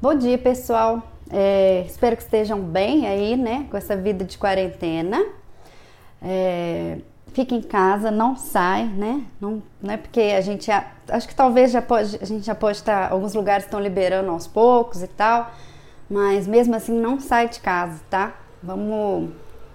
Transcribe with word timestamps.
Bom 0.00 0.14
dia, 0.14 0.38
pessoal. 0.38 1.02
É, 1.28 1.82
espero 1.84 2.16
que 2.16 2.22
estejam 2.22 2.60
bem 2.60 3.04
aí, 3.08 3.36
né? 3.36 3.66
Com 3.68 3.76
essa 3.76 3.96
vida 3.96 4.24
de 4.24 4.38
quarentena. 4.38 5.26
É, 6.22 6.98
em 7.36 7.62
casa, 7.62 8.08
não 8.08 8.36
sai, 8.36 8.84
né? 8.84 9.24
Não, 9.40 9.60
não 9.82 9.94
é 9.94 9.96
porque 9.96 10.20
a 10.20 10.40
gente 10.40 10.70
acho 10.70 11.26
que 11.26 11.34
talvez 11.34 11.72
já 11.72 11.82
pode, 11.82 12.16
a 12.22 12.24
gente 12.24 12.46
já 12.46 12.54
pode 12.54 12.76
estar, 12.76 13.10
alguns 13.10 13.34
lugares 13.34 13.64
estão 13.64 13.80
liberando 13.80 14.30
aos 14.30 14.46
poucos 14.46 15.02
e 15.02 15.08
tal, 15.08 15.50
mas 16.08 16.46
mesmo 16.46 16.76
assim 16.76 16.92
não 16.92 17.18
sai 17.18 17.48
de 17.48 17.58
casa, 17.58 18.00
tá? 18.08 18.36
Vamos, 18.62 19.30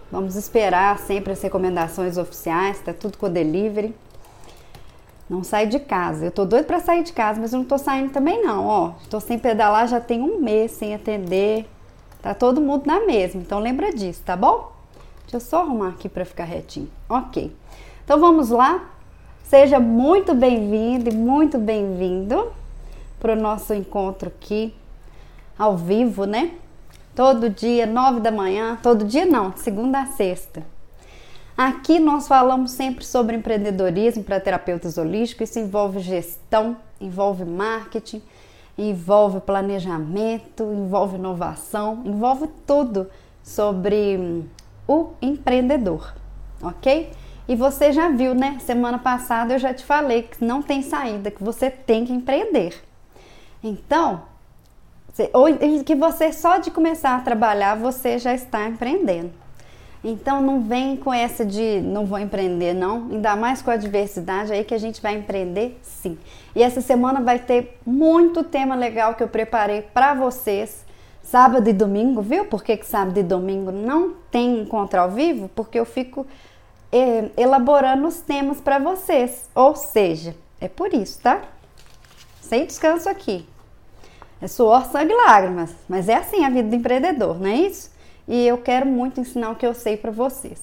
vamos 0.09 0.35
esperar 0.37 0.99
sempre 0.99 1.33
as 1.33 1.41
recomendações 1.41 2.17
oficiais, 2.17 2.79
tá 2.79 2.93
tudo 2.93 3.17
com 3.17 3.29
delivery. 3.29 3.93
Não 5.29 5.43
sai 5.43 5.67
de 5.67 5.79
casa. 5.79 6.25
Eu 6.25 6.31
tô 6.31 6.45
doido 6.45 6.65
para 6.65 6.79
sair 6.79 7.03
de 7.03 7.13
casa, 7.13 7.39
mas 7.39 7.53
eu 7.53 7.59
não 7.59 7.65
tô 7.65 7.77
saindo 7.77 8.11
também 8.11 8.43
não, 8.43 8.67
ó. 8.67 8.91
Tô 9.09 9.19
sem 9.19 9.39
pedalar 9.39 9.87
já 9.87 9.99
tem 9.99 10.21
um 10.21 10.39
mês 10.39 10.71
sem 10.71 10.93
atender. 10.93 11.69
Tá 12.21 12.33
todo 12.33 12.61
mundo 12.61 12.85
na 12.85 13.05
mesma, 13.05 13.41
então 13.41 13.59
lembra 13.59 13.91
disso, 13.91 14.21
tá 14.25 14.35
bom? 14.35 14.71
Deixa 15.23 15.37
eu 15.37 15.39
só 15.39 15.61
arrumar 15.61 15.89
aqui 15.89 16.07
para 16.07 16.23
ficar 16.23 16.45
retinho. 16.45 16.89
OK. 17.09 17.53
Então 18.03 18.19
vamos 18.19 18.49
lá. 18.49 18.89
Seja 19.43 19.79
muito 19.79 20.33
bem-vindo 20.33 21.09
e 21.09 21.13
muito 21.13 21.57
bem-vindo 21.57 22.51
para 23.19 23.33
o 23.33 23.35
nosso 23.35 23.73
encontro 23.73 24.29
aqui 24.29 24.73
ao 25.57 25.77
vivo, 25.77 26.25
né? 26.25 26.51
Todo 27.15 27.49
dia, 27.49 27.85
nove 27.85 28.19
da 28.19 28.31
manhã. 28.31 28.77
Todo 28.81 29.05
dia 29.05 29.25
não, 29.25 29.55
segunda 29.55 30.01
a 30.01 30.05
sexta. 30.07 30.63
Aqui 31.55 31.99
nós 31.99 32.27
falamos 32.27 32.71
sempre 32.71 33.05
sobre 33.05 33.35
empreendedorismo 33.35 34.23
para 34.23 34.39
terapeutas 34.39 34.97
holísticos. 34.97 35.49
Isso 35.49 35.59
envolve 35.59 35.99
gestão, 35.99 36.75
envolve 36.99 37.45
marketing, 37.45 38.23
envolve 38.77 39.39
planejamento, 39.39 40.63
envolve 40.63 41.17
inovação, 41.17 42.01
envolve 42.05 42.47
tudo 42.65 43.07
sobre 43.43 44.17
hum, 44.17 44.43
o 44.87 45.09
empreendedor, 45.21 46.13
ok? 46.61 47.11
E 47.47 47.55
você 47.55 47.91
já 47.91 48.09
viu, 48.09 48.33
né? 48.33 48.57
Semana 48.59 48.97
passada 48.97 49.53
eu 49.53 49.59
já 49.59 49.73
te 49.73 49.83
falei 49.83 50.23
que 50.23 50.43
não 50.43 50.61
tem 50.61 50.81
saída, 50.81 51.29
que 51.29 51.43
você 51.43 51.69
tem 51.69 52.05
que 52.05 52.13
empreender. 52.13 52.81
Então, 53.63 54.23
ou 55.33 55.45
que 55.83 55.93
você 55.93 56.33
só 56.33 56.57
de 56.57 56.71
começar 56.71 57.15
a 57.15 57.19
trabalhar 57.19 57.75
você 57.75 58.17
já 58.17 58.33
está 58.33 58.67
empreendendo. 58.67 59.42
Então 60.03 60.41
não 60.41 60.61
vem 60.61 60.97
com 60.97 61.13
essa 61.13 61.45
de 61.45 61.79
não 61.79 62.05
vou 62.05 62.19
empreender, 62.19 62.73
não. 62.73 63.07
Ainda 63.09 63.35
mais 63.37 63.61
com 63.61 63.71
a 63.71 63.77
diversidade 63.77 64.51
aí 64.51 64.63
que 64.65 64.73
a 64.73 64.77
gente 64.77 65.01
vai 65.01 65.15
empreender 65.15 65.79
sim. 65.81 66.17
E 66.53 66.61
essa 66.61 66.81
semana 66.81 67.21
vai 67.21 67.39
ter 67.39 67.79
muito 67.85 68.43
tema 68.43 68.75
legal 68.75 69.15
que 69.15 69.23
eu 69.23 69.29
preparei 69.29 69.81
para 69.81 70.13
vocês. 70.13 70.83
Sábado 71.23 71.69
e 71.69 71.73
domingo, 71.73 72.21
viu? 72.21 72.45
Por 72.45 72.61
que, 72.61 72.75
que 72.75 72.85
sábado 72.85 73.17
e 73.17 73.23
domingo 73.23 73.71
não 73.71 74.13
tem 74.29 74.59
encontro 74.59 74.99
ao 74.99 75.09
vivo? 75.09 75.49
Porque 75.55 75.79
eu 75.79 75.85
fico 75.85 76.27
eh, 76.91 77.29
elaborando 77.37 78.05
os 78.05 78.19
temas 78.19 78.59
para 78.59 78.77
vocês. 78.77 79.49
Ou 79.55 79.73
seja, 79.73 80.35
é 80.59 80.67
por 80.67 80.93
isso, 80.93 81.21
tá? 81.21 81.41
Sem 82.41 82.65
descanso 82.65 83.07
aqui. 83.07 83.47
É 84.41 84.47
suor, 84.49 84.85
sangue 84.87 85.13
e 85.13 85.15
lágrimas. 85.15 85.73
Mas 85.87 86.09
é 86.09 86.15
assim 86.15 86.43
a 86.43 86.49
vida 86.49 86.67
do 86.67 86.75
empreendedor, 86.75 87.39
não 87.39 87.49
é 87.49 87.55
isso? 87.55 87.92
E 88.27 88.47
eu 88.47 88.57
quero 88.57 88.85
muito 88.85 89.19
ensinar 89.19 89.51
o 89.51 89.55
que 89.55 89.65
eu 89.65 89.73
sei 89.73 89.97
para 89.97 90.11
vocês. 90.11 90.61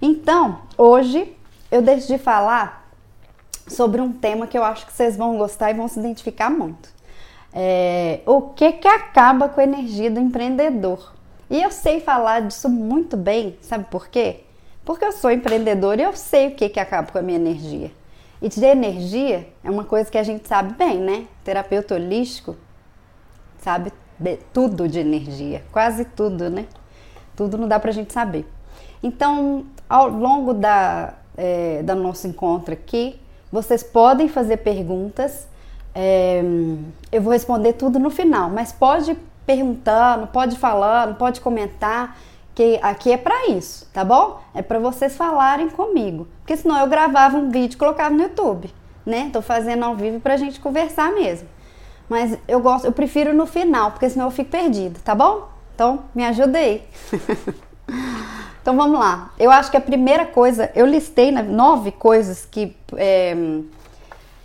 Então, 0.00 0.60
hoje 0.76 1.34
eu 1.70 1.82
decidi 1.82 2.18
falar 2.18 2.88
sobre 3.66 4.00
um 4.00 4.12
tema 4.12 4.46
que 4.46 4.56
eu 4.56 4.64
acho 4.64 4.86
que 4.86 4.92
vocês 4.92 5.16
vão 5.16 5.36
gostar 5.36 5.70
e 5.70 5.74
vão 5.74 5.88
se 5.88 5.98
identificar 5.98 6.50
muito. 6.50 6.88
É, 7.52 8.20
o 8.26 8.42
que 8.42 8.72
que 8.72 8.88
acaba 8.88 9.48
com 9.48 9.60
a 9.60 9.64
energia 9.64 10.10
do 10.10 10.20
empreendedor? 10.20 11.14
E 11.50 11.62
eu 11.62 11.70
sei 11.70 12.00
falar 12.00 12.42
disso 12.42 12.68
muito 12.68 13.16
bem, 13.16 13.56
sabe 13.60 13.84
por 13.90 14.08
quê? 14.08 14.40
Porque 14.84 15.04
eu 15.04 15.12
sou 15.12 15.30
empreendedora 15.30 16.00
e 16.00 16.04
eu 16.04 16.14
sei 16.14 16.48
o 16.48 16.54
que 16.54 16.68
que 16.68 16.80
acaba 16.80 17.10
com 17.10 17.18
a 17.18 17.22
minha 17.22 17.38
energia. 17.38 17.90
E 18.40 18.48
de 18.48 18.64
energia 18.64 19.48
é 19.64 19.70
uma 19.70 19.84
coisa 19.84 20.10
que 20.10 20.18
a 20.18 20.22
gente 20.22 20.46
sabe 20.46 20.74
bem, 20.74 20.98
né? 20.98 21.26
Terapeuta 21.42 21.94
holístico 21.94 22.56
sabe 23.58 23.92
tudo 24.52 24.88
de 24.88 24.98
energia, 24.98 25.64
quase 25.72 26.04
tudo, 26.04 26.48
né? 26.48 26.66
Tudo 27.38 27.56
não 27.56 27.68
dá 27.68 27.78
para 27.78 27.90
a 27.90 27.94
gente 27.94 28.12
saber. 28.12 28.44
Então, 29.00 29.64
ao 29.88 30.08
longo 30.08 30.52
da, 30.52 31.14
é, 31.36 31.84
da 31.84 31.94
nosso 31.94 32.26
encontro 32.26 32.74
aqui, 32.74 33.16
vocês 33.52 33.80
podem 33.80 34.28
fazer 34.28 34.56
perguntas. 34.56 35.46
É, 35.94 36.42
eu 37.12 37.22
vou 37.22 37.32
responder 37.32 37.74
tudo 37.74 38.00
no 38.00 38.10
final, 38.10 38.50
mas 38.50 38.72
pode 38.72 39.16
perguntando, 39.46 40.26
pode 40.26 40.58
falando, 40.58 41.14
pode 41.14 41.40
comentar, 41.40 42.18
que 42.56 42.76
aqui 42.82 43.12
é 43.12 43.16
para 43.16 43.46
isso, 43.50 43.88
tá 43.92 44.04
bom? 44.04 44.40
É 44.52 44.60
para 44.60 44.80
vocês 44.80 45.16
falarem 45.16 45.70
comigo, 45.70 46.26
porque 46.40 46.56
senão 46.56 46.76
eu 46.80 46.88
gravava 46.88 47.36
um 47.36 47.50
vídeo 47.50 47.76
e 47.76 47.78
colocava 47.78 48.12
no 48.12 48.20
YouTube, 48.20 48.68
né? 49.06 49.30
Tô 49.32 49.40
fazendo 49.40 49.84
ao 49.84 49.94
vivo 49.94 50.18
pra 50.18 50.36
gente 50.36 50.58
conversar 50.58 51.12
mesmo. 51.12 51.48
Mas 52.08 52.36
eu 52.48 52.58
gosto, 52.58 52.84
eu 52.84 52.92
prefiro 52.92 53.32
no 53.32 53.46
final, 53.46 53.92
porque 53.92 54.10
senão 54.10 54.26
eu 54.26 54.30
fico 54.32 54.50
perdida, 54.50 54.98
tá 55.04 55.14
bom? 55.14 55.57
Então, 55.78 56.00
me 56.12 56.24
ajuda 56.26 56.58
aí. 56.58 56.82
então, 58.60 58.76
vamos 58.76 58.98
lá. 58.98 59.30
Eu 59.38 59.48
acho 59.48 59.70
que 59.70 59.76
a 59.76 59.80
primeira 59.80 60.26
coisa, 60.26 60.72
eu 60.74 60.84
listei 60.84 61.30
nove 61.30 61.92
coisas 61.92 62.44
que 62.44 62.76
é, 62.96 63.36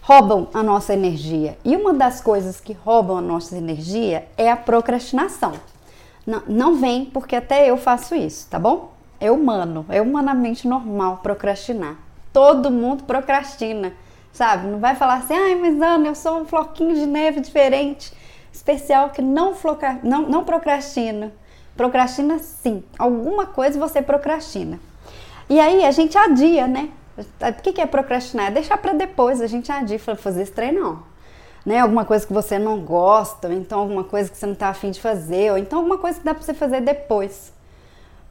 roubam 0.04 0.48
a 0.54 0.62
nossa 0.62 0.94
energia. 0.94 1.58
E 1.66 1.76
uma 1.76 1.92
das 1.92 2.22
coisas 2.22 2.62
que 2.62 2.74
roubam 2.74 3.18
a 3.18 3.22
nossa 3.22 3.58
energia 3.58 4.28
é 4.38 4.52
a 4.52 4.56
procrastinação. 4.56 5.54
Não, 6.24 6.44
não 6.48 6.76
vem 6.76 7.06
porque 7.06 7.36
até 7.36 7.68
eu 7.68 7.78
faço 7.78 8.14
isso, 8.14 8.48
tá 8.48 8.60
bom? 8.60 8.94
É 9.20 9.32
humano, 9.32 9.88
é 9.90 10.00
humanamente 10.00 10.68
normal 10.68 11.20
procrastinar. 11.24 11.96
Todo 12.32 12.70
mundo 12.70 13.06
procrastina, 13.06 13.92
sabe? 14.32 14.68
Não 14.68 14.78
vai 14.78 14.94
falar 14.94 15.16
assim, 15.16 15.34
ai, 15.34 15.56
mas 15.56 15.82
Ana, 15.82 16.10
eu 16.10 16.16
sou 16.16 16.42
um 16.42 16.46
floquinho 16.46 16.94
de 16.94 17.08
neve 17.08 17.40
diferente 17.40 18.14
especial 18.64 19.10
que 19.10 19.22
não, 19.22 19.54
floca, 19.54 20.00
não, 20.02 20.22
não 20.22 20.44
procrastina. 20.46 21.34
Procrastina 21.76 22.40
sim. 22.40 22.84
Alguma 22.98 23.46
coisa 23.46 23.78
você 23.78 24.02
procrastina. 24.02 24.80
E 25.50 25.60
aí 25.60 25.84
a 25.84 25.92
gente 25.92 26.18
adia, 26.18 26.66
né? 26.66 26.90
O 27.18 27.62
que 27.62 27.82
é 27.82 27.86
procrastinar? 27.86 28.48
É 28.48 28.52
deixar 28.52 28.78
para 28.78 28.94
depois, 28.94 29.42
a 29.42 29.48
gente 29.48 29.72
adia, 29.72 30.00
fazer 30.00 30.44
esse 30.44 30.52
treino 30.52 30.80
não. 30.80 31.04
Né? 31.66 31.80
Alguma 31.80 32.06
coisa 32.06 32.26
que 32.26 32.34
você 32.34 32.58
não 32.58 32.80
gosta, 32.80 33.50
ou 33.50 33.54
então 33.54 33.80
alguma 33.80 34.04
coisa 34.04 34.30
que 34.30 34.38
você 34.38 34.46
não 34.46 34.54
está 34.54 34.70
afim 34.70 34.92
de 34.92 35.02
fazer, 35.02 35.52
ou 35.52 35.58
então 35.58 35.80
alguma 35.80 35.98
coisa 35.98 36.20
que 36.20 36.26
dá 36.26 36.34
para 36.34 36.44
você 36.44 36.54
fazer 36.54 36.82
depois. 36.82 37.54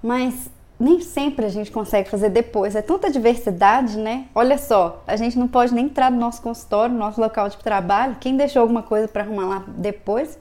Mas 0.03 0.51
nem 0.83 1.01
sempre 1.01 1.47
a 1.47 1.49
gente 1.49 1.71
consegue 1.71 2.11
fazer 2.11 2.29
depois. 2.29 2.75
É 2.75 2.83
tanta 2.83 3.09
diversidade, 3.09 3.97
né? 3.97 4.27
Olha 4.35 4.59
só, 4.59 5.01
a 5.07 5.15
gente 5.15 5.39
não 5.39 5.47
pode 5.47 5.73
nem 5.73 5.85
entrar 5.85 6.11
no 6.11 6.19
nosso 6.19 6.43
consultório, 6.43 6.93
no 6.93 6.99
nosso 6.99 7.21
local 7.21 7.49
de 7.49 7.57
trabalho. 7.59 8.17
Quem 8.19 8.37
deixou 8.37 8.63
alguma 8.63 8.83
coisa 8.83 9.07
para 9.07 9.23
arrumar 9.23 9.47
lá 9.47 9.65
depois, 9.69 10.37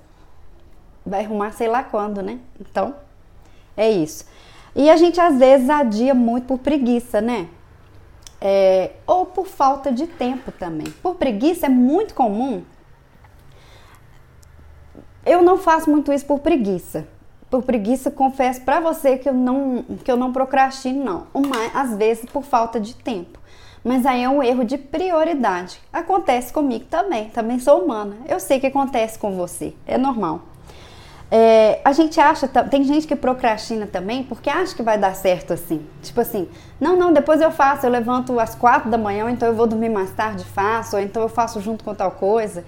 vai 1.05 1.23
arrumar 1.23 1.51
sei 1.51 1.67
lá 1.67 1.83
quando, 1.83 2.23
né? 2.23 2.39
Então, 2.59 2.95
é 3.77 3.91
isso. 3.91 4.25
E 4.75 4.89
a 4.89 4.97
gente 4.97 5.21
às 5.21 5.37
vezes 5.37 5.69
adia 5.69 6.15
muito 6.15 6.47
por 6.47 6.57
preguiça, 6.57 7.21
né? 7.21 7.47
É, 8.41 8.93
ou 9.05 9.27
por 9.27 9.45
falta 9.45 9.91
de 9.91 10.07
tempo 10.07 10.51
também. 10.51 10.87
Por 11.03 11.15
preguiça 11.17 11.67
é 11.67 11.69
muito 11.69 12.15
comum. 12.15 12.63
Eu 15.23 15.43
não 15.43 15.59
faço 15.59 15.87
muito 15.87 16.11
isso 16.11 16.25
por 16.25 16.39
preguiça 16.39 17.07
por 17.51 17.61
preguiça, 17.63 18.09
confesso 18.09 18.61
para 18.61 18.79
você 18.79 19.17
que 19.17 19.27
eu 19.27 19.33
não 19.33 19.83
que 20.03 20.09
eu 20.09 20.15
não 20.15 20.31
procrastino 20.31 21.03
não. 21.03 21.27
Uma, 21.33 21.57
às 21.73 21.95
vezes 21.97 22.25
por 22.25 22.43
falta 22.43 22.79
de 22.79 22.95
tempo. 22.95 23.37
Mas 23.83 24.05
aí 24.05 24.23
é 24.23 24.29
um 24.29 24.41
erro 24.41 24.63
de 24.63 24.77
prioridade. 24.77 25.79
Acontece 25.91 26.53
comigo 26.53 26.85
também, 26.89 27.29
também 27.29 27.59
sou 27.59 27.83
humana. 27.83 28.15
Eu 28.27 28.39
sei 28.39 28.59
que 28.59 28.67
acontece 28.67 29.19
com 29.19 29.35
você, 29.35 29.73
é 29.85 29.97
normal. 29.97 30.43
É, 31.29 31.79
a 31.83 31.91
gente 31.93 32.19
acha, 32.19 32.47
tem 32.47 32.83
gente 32.83 33.07
que 33.07 33.15
procrastina 33.15 33.87
também 33.87 34.23
porque 34.23 34.49
acha 34.49 34.75
que 34.75 34.83
vai 34.83 34.97
dar 34.97 35.15
certo 35.15 35.51
assim. 35.53 35.85
Tipo 36.01 36.21
assim, 36.21 36.47
não, 36.79 36.95
não, 36.97 37.11
depois 37.11 37.41
eu 37.41 37.51
faço, 37.51 37.85
eu 37.85 37.89
levanto 37.89 38.39
às 38.39 38.53
quatro 38.55 38.89
da 38.89 38.97
manhã, 38.97 39.29
então 39.29 39.47
eu 39.47 39.55
vou 39.55 39.65
dormir 39.67 39.89
mais 39.89 40.11
tarde, 40.11 40.43
faço, 40.45 40.95
ou 40.95 41.01
então 41.01 41.21
eu 41.21 41.29
faço 41.29 41.59
junto 41.59 41.83
com 41.83 41.93
tal 41.95 42.11
coisa. 42.11 42.63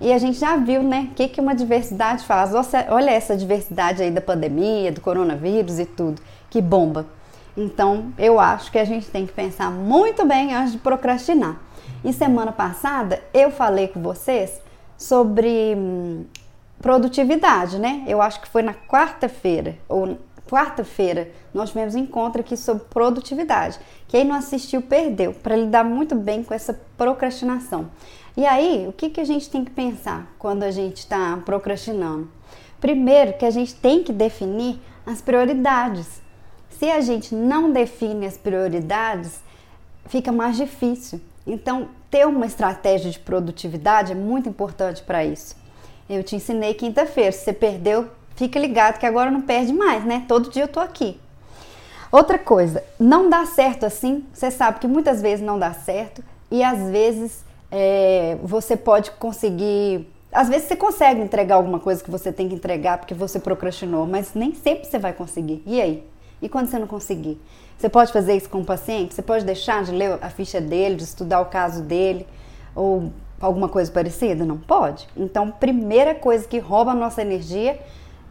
E 0.00 0.12
a 0.12 0.18
gente 0.18 0.38
já 0.38 0.56
viu, 0.56 0.82
né, 0.82 1.08
o 1.10 1.14
que, 1.14 1.28
que 1.28 1.40
uma 1.40 1.54
diversidade 1.54 2.24
faz. 2.24 2.52
Olha 2.88 3.10
essa 3.10 3.36
diversidade 3.36 4.02
aí 4.02 4.10
da 4.10 4.20
pandemia, 4.20 4.90
do 4.90 5.00
coronavírus 5.00 5.78
e 5.78 5.84
tudo, 5.84 6.22
que 6.48 6.62
bomba. 6.62 7.06
Então, 7.56 8.12
eu 8.16 8.40
acho 8.40 8.72
que 8.72 8.78
a 8.78 8.84
gente 8.84 9.08
tem 9.08 9.26
que 9.26 9.32
pensar 9.32 9.70
muito 9.70 10.24
bem 10.24 10.54
antes 10.54 10.72
de 10.72 10.78
procrastinar. 10.78 11.60
E 12.02 12.12
semana 12.12 12.52
passada 12.52 13.20
eu 13.34 13.50
falei 13.50 13.88
com 13.88 14.00
vocês 14.00 14.62
sobre 14.96 15.74
hum, 15.76 16.24
produtividade, 16.80 17.78
né? 17.78 18.02
Eu 18.06 18.22
acho 18.22 18.40
que 18.40 18.48
foi 18.48 18.62
na 18.62 18.72
quarta-feira, 18.72 19.76
ou 19.86 20.16
quarta-feira, 20.50 21.30
nós 21.54 21.68
tivemos 21.68 21.94
encontro 21.94 22.40
aqui 22.40 22.56
sobre 22.56 22.84
produtividade. 22.90 23.78
Quem 24.08 24.24
não 24.24 24.34
assistiu 24.34 24.82
perdeu, 24.82 25.32
para 25.32 25.56
lidar 25.56 25.84
muito 25.84 26.14
bem 26.14 26.42
com 26.42 26.52
essa 26.52 26.80
procrastinação. 26.96 27.88
E 28.36 28.46
aí, 28.46 28.86
o 28.88 28.92
que, 28.92 29.10
que 29.10 29.20
a 29.20 29.24
gente 29.24 29.50
tem 29.50 29.64
que 29.64 29.70
pensar 29.70 30.32
quando 30.38 30.62
a 30.62 30.70
gente 30.70 30.98
está 30.98 31.36
procrastinando? 31.44 32.30
Primeiro, 32.80 33.34
que 33.34 33.44
a 33.44 33.50
gente 33.50 33.74
tem 33.74 34.02
que 34.02 34.12
definir 34.12 34.78
as 35.04 35.20
prioridades. 35.20 36.22
Se 36.70 36.90
a 36.90 37.00
gente 37.00 37.34
não 37.34 37.70
define 37.70 38.26
as 38.26 38.38
prioridades, 38.38 39.40
fica 40.06 40.32
mais 40.32 40.56
difícil. 40.56 41.20
Então, 41.46 41.88
ter 42.10 42.26
uma 42.26 42.46
estratégia 42.46 43.10
de 43.10 43.18
produtividade 43.18 44.12
é 44.12 44.14
muito 44.14 44.48
importante 44.48 45.02
para 45.02 45.24
isso. 45.24 45.56
Eu 46.08 46.22
te 46.22 46.36
ensinei 46.36 46.74
quinta-feira. 46.74 47.32
Se 47.32 47.44
você 47.44 47.52
perdeu, 47.52 48.08
fica 48.34 48.58
ligado 48.58 48.98
que 48.98 49.06
agora 49.06 49.30
não 49.30 49.42
perde 49.42 49.72
mais, 49.72 50.04
né? 50.04 50.24
Todo 50.26 50.50
dia 50.50 50.64
eu 50.64 50.68
tô 50.68 50.80
aqui. 50.80 51.20
Outra 52.10 52.38
coisa, 52.38 52.82
não 52.98 53.30
dá 53.30 53.46
certo 53.46 53.86
assim. 53.86 54.24
Você 54.32 54.50
sabe 54.50 54.80
que 54.80 54.88
muitas 54.88 55.22
vezes 55.22 55.44
não 55.44 55.58
dá 55.58 55.72
certo 55.72 56.24
e 56.50 56.64
às 56.64 56.90
vezes 56.90 57.44
é, 57.70 58.36
você 58.42 58.76
pode 58.76 59.10
conseguir. 59.12 60.06
Às 60.32 60.48
vezes 60.48 60.68
você 60.68 60.76
consegue 60.76 61.20
entregar 61.20 61.56
alguma 61.56 61.78
coisa 61.78 62.02
que 62.02 62.10
você 62.10 62.32
tem 62.32 62.48
que 62.48 62.54
entregar 62.54 62.98
porque 62.98 63.14
você 63.14 63.38
procrastinou, 63.38 64.06
mas 64.06 64.34
nem 64.34 64.54
sempre 64.54 64.86
você 64.86 64.98
vai 64.98 65.12
conseguir. 65.12 65.62
E 65.66 65.80
aí? 65.80 66.04
E 66.42 66.48
quando 66.48 66.68
você 66.68 66.78
não 66.78 66.86
conseguir? 66.86 67.40
Você 67.76 67.88
pode 67.88 68.12
fazer 68.12 68.36
isso 68.36 68.48
com 68.48 68.60
o 68.60 68.64
paciente? 68.64 69.14
Você 69.14 69.22
pode 69.22 69.44
deixar 69.44 69.82
de 69.82 69.92
ler 69.92 70.18
a 70.20 70.30
ficha 70.30 70.60
dele, 70.60 70.96
de 70.96 71.04
estudar 71.04 71.40
o 71.40 71.46
caso 71.46 71.82
dele 71.82 72.26
ou 72.74 73.12
alguma 73.40 73.68
coisa 73.68 73.90
parecida? 73.90 74.44
Não 74.44 74.58
pode. 74.58 75.08
Então, 75.16 75.50
primeira 75.50 76.14
coisa 76.14 76.46
que 76.46 76.58
rouba 76.58 76.92
a 76.92 76.94
nossa 76.94 77.22
energia 77.22 77.80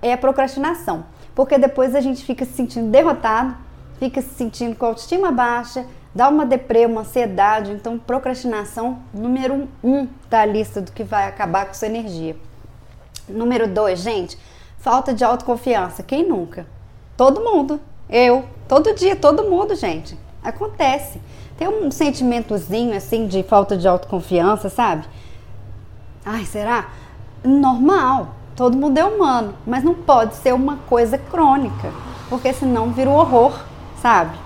é 0.01 0.13
a 0.13 0.17
procrastinação, 0.17 1.05
porque 1.35 1.57
depois 1.57 1.93
a 1.95 2.01
gente 2.01 2.23
fica 2.23 2.45
se 2.45 2.53
sentindo 2.53 2.89
derrotado, 2.89 3.55
fica 3.99 4.21
se 4.21 4.29
sentindo 4.29 4.75
com 4.75 4.85
a 4.85 4.89
autoestima 4.89 5.31
baixa, 5.31 5.85
dá 6.13 6.27
uma 6.29 6.45
deprê, 6.45 6.85
uma 6.85 7.01
ansiedade. 7.01 7.71
Então, 7.71 7.97
procrastinação, 7.97 8.99
número 9.13 9.67
um 9.83 10.07
da 10.29 10.45
lista 10.45 10.81
do 10.81 10.91
que 10.91 11.03
vai 11.03 11.27
acabar 11.27 11.65
com 11.65 11.73
sua 11.73 11.87
energia. 11.87 12.35
Número 13.27 13.67
dois, 13.67 13.99
gente, 13.99 14.37
falta 14.77 15.13
de 15.13 15.23
autoconfiança. 15.23 16.03
Quem 16.03 16.27
nunca? 16.27 16.65
Todo 17.15 17.41
mundo. 17.41 17.79
Eu. 18.09 18.45
Todo 18.67 18.95
dia, 18.95 19.15
todo 19.15 19.49
mundo, 19.49 19.75
gente. 19.75 20.17
Acontece. 20.43 21.21
Tem 21.57 21.67
um 21.67 21.91
sentimentozinho 21.91 22.95
assim 22.95 23.27
de 23.27 23.43
falta 23.43 23.75
de 23.75 23.87
autoconfiança, 23.87 24.69
sabe? 24.69 25.05
Ai, 26.25 26.45
será? 26.45 26.89
Normal. 27.43 28.35
Todo 28.55 28.77
mundo 28.77 28.97
é 28.97 29.05
humano, 29.05 29.53
mas 29.65 29.83
não 29.83 29.93
pode 29.93 30.35
ser 30.35 30.53
uma 30.53 30.77
coisa 30.89 31.17
crônica, 31.17 31.93
porque 32.29 32.51
senão 32.51 32.91
vira 32.91 33.09
um 33.09 33.15
horror, 33.15 33.57
sabe? 34.01 34.37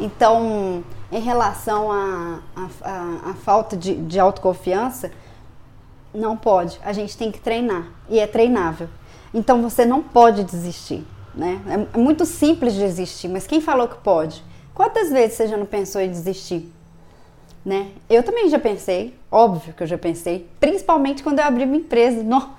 Então, 0.00 0.82
em 1.12 1.20
relação 1.20 1.92
à 1.92 2.40
a, 2.56 2.68
a, 2.80 3.30
a, 3.30 3.34
falta 3.34 3.76
de, 3.76 3.94
de 3.94 4.18
autoconfiança, 4.18 5.12
não 6.14 6.36
pode. 6.36 6.80
A 6.82 6.92
gente 6.94 7.16
tem 7.16 7.30
que 7.30 7.38
treinar 7.38 7.86
e 8.08 8.18
é 8.18 8.26
treinável. 8.26 8.88
Então, 9.34 9.60
você 9.62 9.84
não 9.84 10.02
pode 10.02 10.42
desistir, 10.42 11.06
né? 11.34 11.60
É, 11.68 11.98
é 11.98 12.00
muito 12.00 12.24
simples 12.24 12.72
desistir, 12.74 13.28
mas 13.28 13.46
quem 13.46 13.60
falou 13.60 13.86
que 13.86 13.96
pode? 13.98 14.42
Quantas 14.74 15.10
vezes 15.10 15.36
você 15.36 15.48
já 15.48 15.56
não 15.56 15.66
pensou 15.66 16.00
em 16.00 16.10
desistir? 16.10 16.72
Né? 17.64 17.90
Eu 18.08 18.22
também 18.22 18.48
já 18.48 18.58
pensei, 18.58 19.14
óbvio 19.30 19.74
que 19.74 19.82
eu 19.82 19.86
já 19.86 19.98
pensei, 19.98 20.48
principalmente 20.58 21.22
quando 21.22 21.38
eu 21.38 21.44
abri 21.44 21.66
minha 21.66 21.78
empresa. 21.78 22.22
No, 22.22 22.50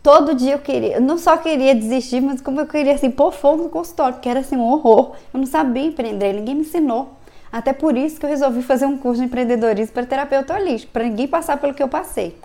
todo 0.00 0.34
dia 0.34 0.52
eu 0.52 0.58
queria, 0.60 1.00
não 1.00 1.18
só 1.18 1.36
queria 1.36 1.74
desistir, 1.74 2.20
mas 2.20 2.40
como 2.40 2.60
eu 2.60 2.66
queria 2.66 2.94
assim 2.94 3.10
pôr 3.10 3.32
fogo 3.32 3.64
no 3.64 3.68
consultório, 3.68 4.14
porque 4.14 4.28
era 4.28 4.40
assim 4.40 4.56
um 4.56 4.62
horror. 4.62 5.16
Eu 5.32 5.40
não 5.40 5.46
sabia 5.46 5.84
empreender, 5.84 6.32
ninguém 6.32 6.54
me 6.54 6.60
ensinou. 6.62 7.23
Até 7.54 7.72
por 7.72 7.96
isso 7.96 8.18
que 8.18 8.26
eu 8.26 8.30
resolvi 8.30 8.62
fazer 8.62 8.84
um 8.84 8.98
curso 8.98 9.20
de 9.20 9.28
empreendedorismo 9.28 9.94
para 9.94 10.04
terapeuta 10.04 10.54
holístico, 10.54 10.92
para 10.92 11.04
ninguém 11.04 11.28
passar 11.28 11.56
pelo 11.56 11.72
que 11.72 11.80
eu 11.80 11.86
passei. 11.86 12.36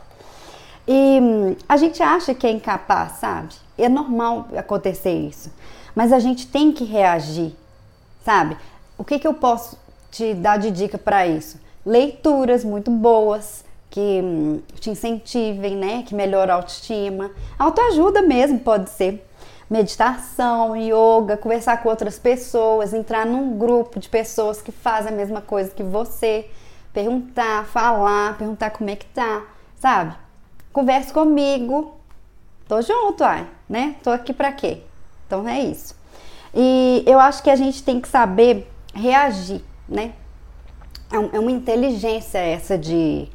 E 0.87 1.19
hum, 1.19 1.55
a 1.67 1.77
gente 1.77 2.03
acha 2.03 2.35
que 2.35 2.45
é 2.45 2.51
incapaz, 2.51 3.13
sabe? 3.13 3.55
É 3.75 3.89
normal 3.89 4.47
acontecer 4.55 5.11
isso. 5.11 5.51
Mas 5.95 6.13
a 6.13 6.19
gente 6.19 6.45
tem 6.45 6.71
que 6.71 6.83
reagir, 6.83 7.55
sabe? 8.23 8.55
O 8.99 9.03
que, 9.03 9.17
que 9.17 9.25
eu 9.25 9.33
posso 9.33 9.79
te 10.11 10.35
dar 10.35 10.57
de 10.57 10.69
dica 10.69 10.99
para 10.99 11.25
isso? 11.25 11.59
Leituras 11.83 12.63
muito 12.63 12.91
boas, 12.91 13.65
que 13.89 14.21
hum, 14.23 14.61
te 14.79 14.91
incentivem, 14.91 15.75
né? 15.75 16.03
Que 16.05 16.13
melhora 16.13 16.53
a 16.53 16.57
autoestima. 16.57 17.31
Autoajuda 17.57 18.21
mesmo 18.21 18.59
pode 18.59 18.91
ser. 18.91 19.27
Meditação, 19.69 20.75
yoga, 20.75 21.37
conversar 21.37 21.81
com 21.83 21.89
outras 21.89 22.17
pessoas, 22.17 22.93
entrar 22.93 23.25
num 23.25 23.57
grupo 23.57 23.99
de 23.99 24.09
pessoas 24.09 24.61
que 24.61 24.71
fazem 24.71 25.13
a 25.13 25.15
mesma 25.15 25.41
coisa 25.41 25.69
que 25.69 25.83
você, 25.83 26.49
perguntar, 26.91 27.65
falar, 27.65 28.37
perguntar 28.37 28.71
como 28.71 28.89
é 28.89 28.95
que 28.95 29.05
tá, 29.07 29.43
sabe? 29.75 30.15
Converse 30.73 31.13
comigo. 31.13 31.95
Tô 32.67 32.81
junto, 32.81 33.23
ai, 33.23 33.47
né? 33.67 33.95
Tô 34.03 34.09
aqui 34.09 34.33
para 34.33 34.51
quê? 34.51 34.81
Então 35.27 35.47
é 35.47 35.59
isso. 35.61 35.95
E 36.53 37.03
eu 37.05 37.19
acho 37.19 37.43
que 37.43 37.49
a 37.49 37.55
gente 37.55 37.83
tem 37.83 38.01
que 38.01 38.07
saber 38.07 38.67
reagir, 38.93 39.61
né? 39.87 40.13
É, 41.11 41.37
é 41.37 41.39
uma 41.39 41.51
inteligência 41.51 42.39
essa 42.39 42.77
de 42.77 43.29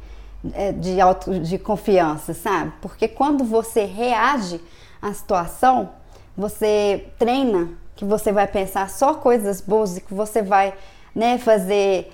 é, 0.53 0.71
de, 0.71 0.99
auto, 1.01 1.39
de 1.39 1.57
confiança, 1.57 2.33
sabe? 2.33 2.73
Porque 2.81 3.07
quando 3.07 3.43
você 3.43 3.85
reage 3.85 4.61
à 5.01 5.13
situação, 5.13 5.89
você 6.37 7.07
treina 7.17 7.69
que 7.95 8.03
você 8.03 8.31
vai 8.31 8.47
pensar 8.47 8.89
só 8.89 9.13
coisas 9.13 9.61
boas 9.61 9.97
e 9.97 10.01
que 10.01 10.13
você 10.13 10.41
vai 10.41 10.73
né, 11.13 11.37
fazer 11.37 12.11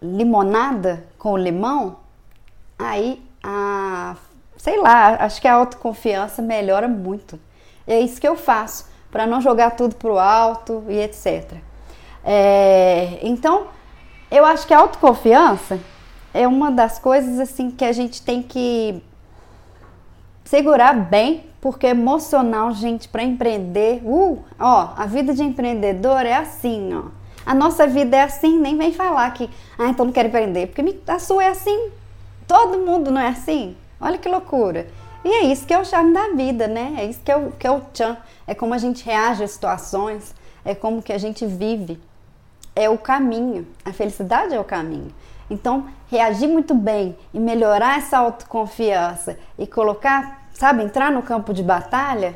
limonada 0.00 1.04
com 1.18 1.36
limão, 1.36 1.96
aí 2.78 3.22
a 3.42 4.16
sei 4.64 4.80
lá, 4.80 5.16
acho 5.20 5.42
que 5.42 5.48
a 5.48 5.52
autoconfiança 5.52 6.40
melhora 6.40 6.88
muito. 6.88 7.38
É 7.86 8.00
isso 8.00 8.18
que 8.18 8.26
eu 8.26 8.34
faço 8.34 8.88
para 9.10 9.26
não 9.26 9.38
jogar 9.38 9.72
tudo 9.72 9.94
pro 9.96 10.18
alto 10.18 10.82
e 10.88 10.98
etc. 10.98 11.52
É, 12.24 13.18
então, 13.20 13.66
eu 14.30 14.42
acho 14.44 14.66
que 14.66 14.72
a 14.72 14.78
autoconfiança 14.78 15.78
é 16.32 16.48
uma 16.48 16.70
das 16.70 16.98
coisas 16.98 17.38
assim 17.38 17.70
que 17.70 17.84
a 17.84 17.92
gente 17.92 18.22
tem 18.22 18.42
que 18.42 19.02
segurar 20.44 20.94
bem, 20.94 21.44
porque 21.64 21.86
emocional, 21.86 22.72
gente, 22.72 23.08
para 23.08 23.22
empreender, 23.22 24.02
uh, 24.04 24.38
ó, 24.60 24.90
a 24.98 25.06
vida 25.06 25.32
de 25.32 25.42
empreendedor 25.42 26.26
é 26.26 26.34
assim, 26.34 26.92
ó. 26.92 27.04
A 27.46 27.54
nossa 27.54 27.86
vida 27.86 28.18
é 28.18 28.20
assim, 28.20 28.58
nem 28.58 28.76
vem 28.76 28.92
falar 28.92 29.30
que, 29.30 29.48
ah, 29.78 29.88
então 29.88 30.04
não 30.04 30.12
quero 30.12 30.28
empreender, 30.28 30.66
porque 30.66 31.00
a 31.06 31.18
sua 31.18 31.42
é 31.42 31.48
assim. 31.48 31.88
Todo 32.46 32.76
mundo 32.80 33.10
não 33.10 33.18
é 33.18 33.28
assim? 33.28 33.74
Olha 33.98 34.18
que 34.18 34.28
loucura. 34.28 34.88
E 35.24 35.28
é 35.28 35.44
isso 35.44 35.64
que 35.64 35.72
é 35.72 35.78
o 35.78 35.86
charme 35.86 36.12
da 36.12 36.34
vida, 36.34 36.68
né? 36.68 36.96
É 36.98 37.06
isso 37.06 37.20
que 37.24 37.32
é 37.32 37.36
o, 37.38 37.50
que 37.52 37.66
é 37.66 37.70
o 37.70 37.80
tchan. 37.80 38.18
É 38.46 38.54
como 38.54 38.74
a 38.74 38.78
gente 38.78 39.02
reage 39.02 39.42
às 39.42 39.52
situações, 39.52 40.34
é 40.66 40.74
como 40.74 41.00
que 41.00 41.14
a 41.14 41.18
gente 41.18 41.46
vive. 41.46 41.98
É 42.76 42.90
o 42.90 42.98
caminho. 42.98 43.66
A 43.86 43.92
felicidade 43.94 44.54
é 44.54 44.60
o 44.60 44.64
caminho. 44.64 45.14
Então, 45.48 45.86
reagir 46.10 46.46
muito 46.46 46.74
bem 46.74 47.16
e 47.32 47.40
melhorar 47.40 47.96
essa 47.96 48.18
autoconfiança 48.18 49.38
e 49.58 49.66
colocar, 49.66 50.43
sabe, 50.54 50.82
entrar 50.82 51.12
no 51.12 51.22
campo 51.22 51.52
de 51.52 51.62
batalha, 51.62 52.34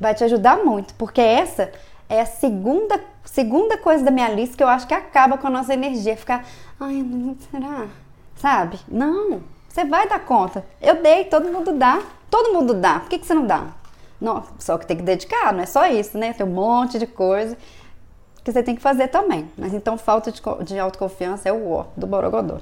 vai 0.00 0.14
te 0.14 0.24
ajudar 0.24 0.64
muito, 0.64 0.94
porque 0.94 1.20
essa 1.20 1.70
é 2.08 2.20
a 2.20 2.26
segunda, 2.26 2.98
segunda 3.24 3.76
coisa 3.76 4.04
da 4.04 4.10
minha 4.10 4.28
lista 4.28 4.56
que 4.56 4.62
eu 4.62 4.68
acho 4.68 4.86
que 4.86 4.94
acaba 4.94 5.36
com 5.36 5.48
a 5.48 5.50
nossa 5.50 5.74
energia. 5.74 6.16
Ficar, 6.16 6.46
ai, 6.80 7.04
será? 7.50 7.86
Sabe? 8.36 8.78
Não, 8.88 9.40
você 9.68 9.84
vai 9.84 10.08
dar 10.08 10.20
conta. 10.20 10.64
Eu 10.80 11.02
dei, 11.02 11.24
todo 11.24 11.52
mundo 11.52 11.72
dá. 11.72 12.02
Todo 12.30 12.52
mundo 12.52 12.74
dá. 12.74 13.00
Por 13.00 13.08
que, 13.08 13.18
que 13.18 13.26
você 13.26 13.34
não 13.34 13.46
dá? 13.46 13.66
Não, 14.20 14.44
só 14.58 14.78
que 14.78 14.86
tem 14.86 14.96
que 14.96 15.02
dedicar, 15.02 15.52
não 15.52 15.60
é 15.60 15.66
só 15.66 15.86
isso, 15.86 16.16
né? 16.16 16.32
Tem 16.32 16.46
um 16.46 16.50
monte 16.50 16.98
de 16.98 17.06
coisa 17.06 17.56
que 18.42 18.52
você 18.52 18.62
tem 18.62 18.74
que 18.74 18.80
fazer 18.80 19.08
também. 19.08 19.50
Mas 19.58 19.74
então 19.74 19.98
falta 19.98 20.30
de, 20.30 20.40
de 20.64 20.78
autoconfiança 20.78 21.48
é 21.48 21.52
o 21.52 21.70
ó 21.70 21.86
do 21.96 22.06
Borogodó. 22.06 22.58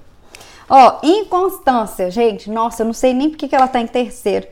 Ó, 0.68 0.98
inconstância, 1.02 2.10
gente, 2.10 2.50
nossa, 2.50 2.82
eu 2.82 2.86
não 2.86 2.94
sei 2.94 3.12
nem 3.12 3.28
porque 3.28 3.46
que 3.46 3.54
ela 3.54 3.68
tá 3.68 3.80
em 3.80 3.86
terceiro. 3.86 4.48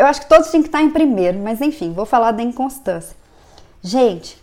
Eu 0.00 0.06
acho 0.06 0.22
que 0.22 0.28
todos 0.30 0.48
têm 0.48 0.62
que 0.62 0.68
estar 0.68 0.80
em 0.80 0.88
primeiro, 0.88 1.38
mas 1.38 1.60
enfim, 1.60 1.92
vou 1.92 2.06
falar 2.06 2.32
da 2.32 2.42
inconstância. 2.42 3.14
Gente, 3.82 4.42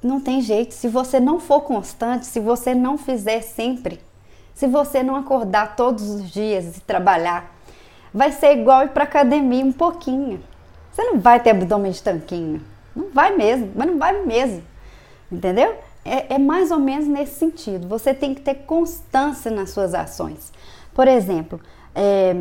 não 0.00 0.20
tem 0.20 0.40
jeito. 0.40 0.72
Se 0.72 0.86
você 0.86 1.18
não 1.18 1.40
for 1.40 1.62
constante, 1.62 2.26
se 2.26 2.38
você 2.38 2.76
não 2.76 2.96
fizer 2.96 3.40
sempre, 3.40 4.00
se 4.54 4.68
você 4.68 5.02
não 5.02 5.16
acordar 5.16 5.74
todos 5.74 6.08
os 6.08 6.30
dias 6.30 6.76
e 6.76 6.80
trabalhar, 6.80 7.52
vai 8.14 8.30
ser 8.30 8.56
igual 8.56 8.84
ir 8.84 8.90
para 8.90 9.02
academia 9.02 9.64
um 9.64 9.72
pouquinho. 9.72 10.40
Você 10.92 11.02
não 11.02 11.18
vai 11.18 11.40
ter 11.40 11.50
abdômen 11.50 11.90
de 11.90 12.00
tanquinho. 12.00 12.62
Não 12.94 13.10
vai 13.10 13.34
mesmo, 13.36 13.72
mas 13.74 13.88
não 13.88 13.98
vai 13.98 14.24
mesmo. 14.24 14.62
Entendeu? 15.30 15.76
É, 16.04 16.34
é 16.34 16.38
mais 16.38 16.70
ou 16.70 16.78
menos 16.78 17.08
nesse 17.08 17.36
sentido. 17.36 17.88
Você 17.88 18.14
tem 18.14 18.32
que 18.32 18.42
ter 18.42 18.54
constância 18.54 19.50
nas 19.50 19.70
suas 19.70 19.92
ações. 19.92 20.52
Por 20.94 21.08
exemplo, 21.08 21.60
é, 21.96 22.32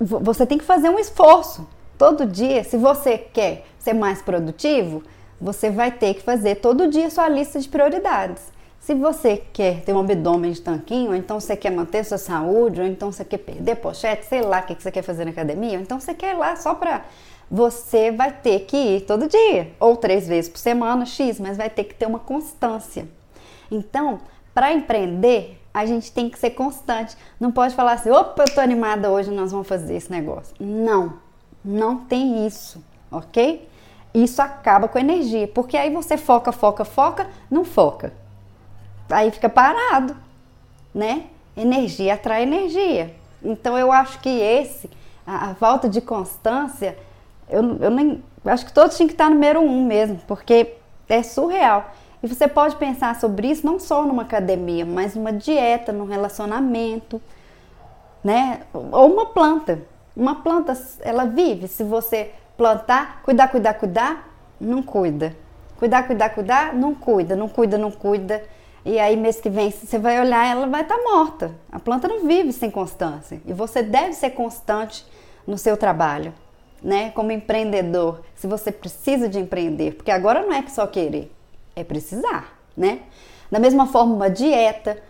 você 0.00 0.46
tem 0.46 0.56
que 0.56 0.64
fazer 0.64 0.88
um 0.88 0.98
esforço 0.98 1.68
todo 1.98 2.24
dia. 2.24 2.64
Se 2.64 2.76
você 2.78 3.18
quer 3.18 3.66
ser 3.78 3.92
mais 3.92 4.22
produtivo, 4.22 5.02
você 5.38 5.70
vai 5.70 5.90
ter 5.92 6.14
que 6.14 6.22
fazer 6.22 6.56
todo 6.56 6.88
dia 6.88 7.10
sua 7.10 7.28
lista 7.28 7.60
de 7.60 7.68
prioridades. 7.68 8.42
Se 8.80 8.94
você 8.94 9.42
quer 9.52 9.82
ter 9.82 9.92
um 9.92 10.00
abdômen 10.00 10.52
de 10.52 10.62
tanquinho, 10.62 11.10
ou 11.10 11.14
então 11.14 11.38
você 11.38 11.54
quer 11.54 11.70
manter 11.70 12.02
sua 12.02 12.16
saúde, 12.16 12.80
ou 12.80 12.86
então 12.86 13.12
você 13.12 13.22
quer 13.24 13.38
perder 13.38 13.76
pochete, 13.76 14.24
sei 14.24 14.40
lá 14.40 14.60
o 14.60 14.62
que 14.62 14.82
você 14.82 14.90
quer 14.90 15.02
fazer 15.02 15.26
na 15.26 15.32
academia, 15.32 15.76
ou 15.76 15.82
então 15.82 16.00
você 16.00 16.14
quer 16.14 16.34
ir 16.34 16.38
lá 16.38 16.56
só 16.56 16.74
pra. 16.74 17.04
Você 17.50 18.10
vai 18.10 18.32
ter 18.32 18.60
que 18.60 18.76
ir 18.76 19.00
todo 19.02 19.28
dia, 19.28 19.70
ou 19.78 19.96
três 19.96 20.26
vezes 20.26 20.48
por 20.48 20.58
semana, 20.58 21.04
X, 21.04 21.38
mas 21.38 21.58
vai 21.58 21.68
ter 21.68 21.84
que 21.84 21.94
ter 21.94 22.06
uma 22.06 22.18
constância. 22.18 23.06
Então, 23.70 24.20
para 24.54 24.72
empreender, 24.72 25.59
a 25.72 25.86
gente 25.86 26.12
tem 26.12 26.28
que 26.28 26.38
ser 26.38 26.50
constante. 26.50 27.16
Não 27.38 27.52
pode 27.52 27.74
falar 27.74 27.92
assim, 27.92 28.10
opa, 28.10 28.42
eu 28.42 28.54
tô 28.54 28.60
animada 28.60 29.10
hoje, 29.10 29.30
nós 29.30 29.52
vamos 29.52 29.68
fazer 29.68 29.94
esse 29.94 30.10
negócio. 30.10 30.54
Não, 30.58 31.14
não 31.64 31.98
tem 31.98 32.46
isso, 32.46 32.82
ok? 33.10 33.68
Isso 34.12 34.42
acaba 34.42 34.88
com 34.88 34.98
a 34.98 35.00
energia, 35.00 35.46
porque 35.48 35.76
aí 35.76 35.92
você 35.92 36.16
foca, 36.16 36.50
foca, 36.50 36.84
foca, 36.84 37.28
não 37.50 37.64
foca. 37.64 38.12
Aí 39.08 39.30
fica 39.30 39.48
parado, 39.48 40.16
né? 40.94 41.26
Energia 41.56 42.14
atrai 42.14 42.42
energia. 42.42 43.14
Então 43.42 43.78
eu 43.78 43.92
acho 43.92 44.20
que 44.20 44.28
esse, 44.28 44.90
a, 45.26 45.50
a 45.50 45.54
falta 45.54 45.88
de 45.88 46.00
constância, 46.00 46.96
eu, 47.48 47.76
eu 47.78 47.90
nem. 47.90 48.22
Acho 48.44 48.66
que 48.66 48.72
todos 48.72 48.96
tinham 48.96 49.06
que 49.06 49.14
estar 49.14 49.28
número 49.28 49.60
um 49.60 49.84
mesmo, 49.84 50.20
porque 50.26 50.74
é 51.08 51.22
surreal. 51.22 51.92
E 52.22 52.28
você 52.28 52.46
pode 52.46 52.76
pensar 52.76 53.18
sobre 53.18 53.50
isso 53.50 53.64
não 53.64 53.78
só 53.78 54.04
numa 54.04 54.22
academia, 54.22 54.84
mas 54.84 55.14
numa 55.14 55.32
dieta, 55.32 55.90
num 55.90 56.04
relacionamento, 56.04 57.20
né? 58.22 58.60
Ou 58.74 59.10
uma 59.10 59.26
planta. 59.26 59.80
Uma 60.14 60.42
planta, 60.42 60.76
ela 61.00 61.24
vive. 61.24 61.66
Se 61.66 61.82
você 61.82 62.32
plantar, 62.58 63.22
cuidar, 63.22 63.48
cuidar, 63.48 63.74
cuidar, 63.74 64.28
não 64.60 64.82
cuida. 64.82 65.34
Cuidar, 65.78 66.02
cuidar, 66.06 66.28
cuidar, 66.30 66.74
não 66.74 66.94
cuida, 66.94 67.34
não 67.34 67.48
cuida, 67.48 67.78
não 67.78 67.90
cuida. 67.90 68.42
E 68.84 68.98
aí, 68.98 69.16
mês 69.16 69.40
que 69.40 69.48
vem, 69.48 69.70
você 69.70 69.98
vai 69.98 70.20
olhar, 70.20 70.46
ela 70.46 70.66
vai 70.66 70.82
estar 70.82 70.96
tá 70.96 71.02
morta. 71.02 71.54
A 71.72 71.78
planta 71.78 72.06
não 72.06 72.26
vive 72.26 72.52
sem 72.52 72.70
constância. 72.70 73.40
E 73.46 73.52
você 73.54 73.82
deve 73.82 74.12
ser 74.12 74.30
constante 74.30 75.06
no 75.46 75.56
seu 75.56 75.74
trabalho, 75.74 76.34
né? 76.82 77.10
Como 77.12 77.32
empreendedor, 77.32 78.20
se 78.34 78.46
você 78.46 78.70
precisa 78.70 79.26
de 79.26 79.38
empreender, 79.38 79.94
porque 79.94 80.10
agora 80.10 80.42
não 80.42 80.52
é 80.52 80.62
só 80.66 80.86
querer 80.86 81.32
é 81.74 81.84
precisar, 81.84 82.58
né? 82.76 83.00
Da 83.50 83.58
mesma 83.58 83.86
forma, 83.86 84.14
uma 84.14 84.30
dieta. 84.30 85.02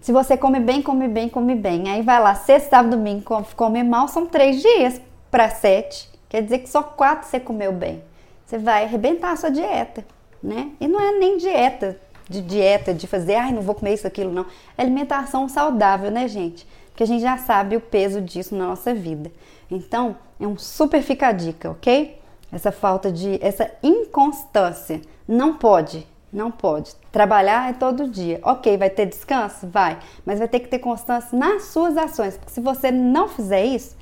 Se 0.00 0.12
você 0.12 0.36
come 0.36 0.60
bem, 0.60 0.82
come 0.82 1.08
bem, 1.08 1.28
come 1.28 1.54
bem. 1.54 1.90
Aí 1.90 2.02
vai 2.02 2.20
lá, 2.20 2.34
sexta, 2.34 2.70
sábado, 2.70 2.96
domingo, 2.96 3.44
come 3.56 3.82
mal, 3.82 4.08
são 4.08 4.26
três 4.26 4.60
dias 4.60 5.00
para 5.30 5.48
sete. 5.48 6.08
Quer 6.28 6.42
dizer 6.42 6.58
que 6.58 6.68
só 6.68 6.82
quatro 6.82 7.28
você 7.28 7.40
comeu 7.40 7.72
bem. 7.72 8.02
Você 8.44 8.58
vai 8.58 8.84
arrebentar 8.84 9.32
a 9.32 9.36
sua 9.36 9.50
dieta, 9.50 10.04
né? 10.42 10.70
E 10.80 10.86
não 10.86 11.00
é 11.00 11.18
nem 11.18 11.36
dieta, 11.36 11.98
de 12.28 12.40
dieta, 12.40 12.94
de 12.94 13.06
fazer, 13.06 13.34
ai, 13.34 13.52
não 13.52 13.62
vou 13.62 13.74
comer 13.74 13.94
isso, 13.94 14.06
aquilo, 14.06 14.32
não. 14.32 14.46
É 14.76 14.82
alimentação 14.82 15.48
saudável, 15.48 16.10
né, 16.10 16.28
gente? 16.28 16.66
Porque 16.88 17.02
a 17.02 17.06
gente 17.06 17.22
já 17.22 17.36
sabe 17.38 17.76
o 17.76 17.80
peso 17.80 18.20
disso 18.20 18.54
na 18.54 18.66
nossa 18.66 18.94
vida. 18.94 19.30
Então, 19.70 20.16
é 20.40 20.46
um 20.46 20.58
super 20.58 21.02
fica 21.02 21.28
a 21.28 21.32
dica, 21.32 21.70
ok? 21.70 22.17
Essa 22.50 22.72
falta 22.72 23.12
de, 23.12 23.38
essa 23.42 23.70
inconstância 23.82 25.02
não 25.26 25.54
pode, 25.54 26.06
não 26.32 26.50
pode. 26.50 26.94
Trabalhar 27.12 27.70
é 27.70 27.72
todo 27.74 28.08
dia. 28.08 28.40
Ok, 28.42 28.76
vai 28.78 28.88
ter 28.88 29.06
descanso? 29.06 29.66
Vai. 29.68 29.98
Mas 30.24 30.38
vai 30.38 30.48
ter 30.48 30.60
que 30.60 30.68
ter 30.68 30.78
constância 30.78 31.38
nas 31.38 31.64
suas 31.64 31.96
ações. 31.96 32.36
Porque 32.36 32.52
se 32.52 32.60
você 32.60 32.90
não 32.90 33.28
fizer 33.28 33.64
isso, 33.64 33.96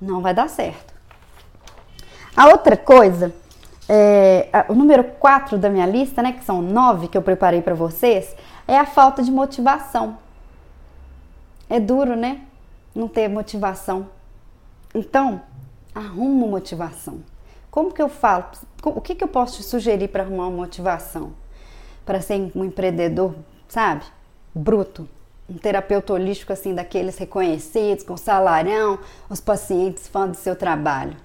não 0.00 0.20
vai 0.20 0.32
dar 0.32 0.48
certo. 0.48 0.94
A 2.36 2.46
outra 2.48 2.76
coisa, 2.76 3.34
é, 3.88 4.48
o 4.68 4.74
número 4.74 5.02
4 5.02 5.58
da 5.58 5.68
minha 5.68 5.86
lista, 5.86 6.22
né, 6.22 6.32
que 6.32 6.44
são 6.44 6.62
nove 6.62 7.08
que 7.08 7.18
eu 7.18 7.22
preparei 7.22 7.60
para 7.60 7.74
vocês, 7.74 8.36
é 8.68 8.78
a 8.78 8.86
falta 8.86 9.22
de 9.22 9.32
motivação. 9.32 10.16
É 11.68 11.80
duro, 11.80 12.14
né? 12.14 12.42
Não 12.94 13.08
ter 13.08 13.28
motivação. 13.28 14.08
Então, 14.94 15.42
arruma 15.94 16.46
motivação. 16.46 17.20
Como 17.70 17.92
que 17.92 18.02
eu 18.02 18.08
falo? 18.08 18.46
O 18.84 19.00
que, 19.00 19.14
que 19.14 19.22
eu 19.22 19.28
posso 19.28 19.58
te 19.58 19.62
sugerir 19.62 20.08
para 20.08 20.24
arrumar 20.24 20.48
uma 20.48 20.56
motivação? 20.56 21.32
Para 22.04 22.20
ser 22.20 22.50
um 22.54 22.64
empreendedor, 22.64 23.34
sabe? 23.68 24.04
Bruto. 24.54 25.08
Um 25.48 25.54
terapeuta 25.54 26.12
holístico 26.12 26.52
assim, 26.52 26.74
daqueles 26.74 27.18
reconhecidos, 27.18 28.04
com 28.04 28.16
salarão, 28.16 28.98
os 29.28 29.40
pacientes 29.40 30.08
fãs 30.08 30.30
do 30.30 30.36
seu 30.36 30.56
trabalho. 30.56 31.16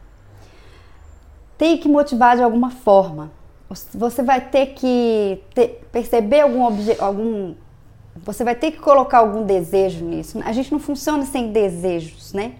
Tem 1.57 1.77
que 1.77 1.87
motivar 1.87 2.35
de 2.35 2.43
alguma 2.43 2.69
forma. 2.69 3.31
Você 3.93 4.21
vai 4.21 4.41
ter 4.41 4.67
que 4.67 5.41
ter, 5.53 5.87
perceber 5.91 6.41
algum, 6.41 6.63
algum. 6.99 7.55
Você 8.17 8.43
vai 8.43 8.55
ter 8.55 8.71
que 8.71 8.79
colocar 8.79 9.19
algum 9.19 9.43
desejo 9.43 10.05
nisso. 10.05 10.39
A 10.43 10.51
gente 10.51 10.71
não 10.71 10.79
funciona 10.79 11.25
sem 11.25 11.51
desejos, 11.51 12.33
né? 12.33 12.55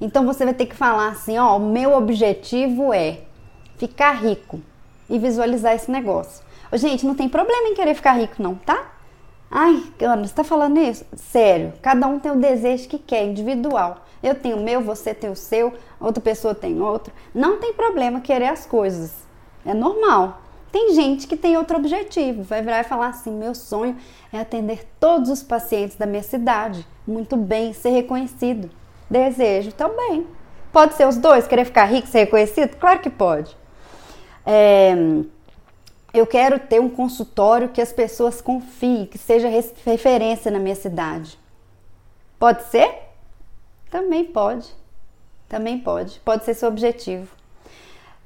Então 0.00 0.24
você 0.24 0.44
vai 0.44 0.54
ter 0.54 0.66
que 0.66 0.76
falar 0.76 1.08
assim: 1.08 1.38
ó, 1.38 1.56
o 1.56 1.60
meu 1.60 1.94
objetivo 1.94 2.92
é 2.92 3.20
ficar 3.76 4.12
rico 4.12 4.60
e 5.08 5.18
visualizar 5.18 5.74
esse 5.74 5.90
negócio. 5.90 6.44
Gente, 6.74 7.06
não 7.06 7.14
tem 7.14 7.28
problema 7.28 7.68
em 7.68 7.74
querer 7.74 7.94
ficar 7.94 8.12
rico, 8.12 8.42
não, 8.42 8.54
tá? 8.54 8.92
Ai, 9.50 9.82
Ana, 10.02 10.26
você 10.26 10.34
tá 10.34 10.44
falando 10.44 10.78
isso? 10.78 11.06
Sério, 11.16 11.72
cada 11.80 12.06
um 12.06 12.18
tem 12.18 12.30
o 12.30 12.36
desejo 12.36 12.86
que 12.88 12.98
quer, 12.98 13.24
individual. 13.24 14.04
Eu 14.22 14.34
tenho 14.34 14.58
o 14.58 14.62
meu, 14.62 14.82
você 14.82 15.14
tem 15.14 15.30
o 15.30 15.36
seu, 15.36 15.72
outra 15.98 16.20
pessoa 16.20 16.54
tem 16.54 16.82
outro. 16.82 17.12
Não 17.34 17.58
tem 17.58 17.72
problema 17.72 18.20
querer 18.20 18.48
as 18.48 18.66
coisas. 18.66 19.12
É 19.64 19.72
normal. 19.72 20.42
Tem 20.70 20.94
gente 20.94 21.26
que 21.26 21.36
tem 21.36 21.56
outro 21.56 21.78
objetivo, 21.78 22.42
vai 22.42 22.60
virar 22.60 22.80
e 22.80 22.84
falar 22.84 23.08
assim: 23.08 23.30
meu 23.30 23.54
sonho 23.54 23.96
é 24.30 24.38
atender 24.38 24.86
todos 25.00 25.30
os 25.30 25.42
pacientes 25.42 25.96
da 25.96 26.04
minha 26.04 26.22
cidade, 26.22 26.86
muito 27.06 27.36
bem, 27.36 27.72
ser 27.72 27.90
reconhecido. 27.90 28.68
Desejo 29.08 29.72
também. 29.72 30.26
Pode 30.72 30.94
ser 30.94 31.06
os 31.06 31.16
dois, 31.16 31.46
querer 31.46 31.64
ficar 31.64 31.86
rico, 31.86 32.06
ser 32.06 32.20
reconhecido? 32.20 32.76
Claro 32.76 33.00
que 33.00 33.10
pode. 33.10 33.56
É, 34.44 34.94
eu 36.12 36.26
quero 36.26 36.58
ter 36.58 36.80
um 36.80 36.88
consultório 36.88 37.68
que 37.68 37.80
as 37.80 37.92
pessoas 37.92 38.40
confiem, 38.40 39.06
que 39.06 39.18
seja 39.18 39.48
referência 39.84 40.50
na 40.50 40.58
minha 40.58 40.74
cidade. 40.74 41.38
Pode 42.38 42.64
ser? 42.64 42.90
Também 43.90 44.24
pode. 44.24 44.68
Também 45.48 45.78
pode. 45.78 46.20
Pode 46.20 46.44
ser 46.44 46.54
seu 46.54 46.68
objetivo. 46.68 47.28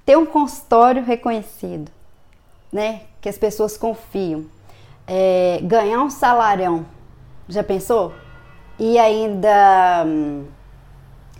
Ter 0.04 0.16
um 0.18 0.26
consultório 0.26 1.02
reconhecido, 1.02 1.90
né? 2.72 3.02
Que 3.20 3.28
as 3.28 3.38
pessoas 3.38 3.76
confiam. 3.76 4.46
É, 5.06 5.60
ganhar 5.62 6.02
um 6.02 6.10
salarão. 6.10 6.84
Já 7.48 7.62
pensou? 7.62 8.12
E 8.78 8.98
ainda. 8.98 10.04
Hum, 10.06 10.44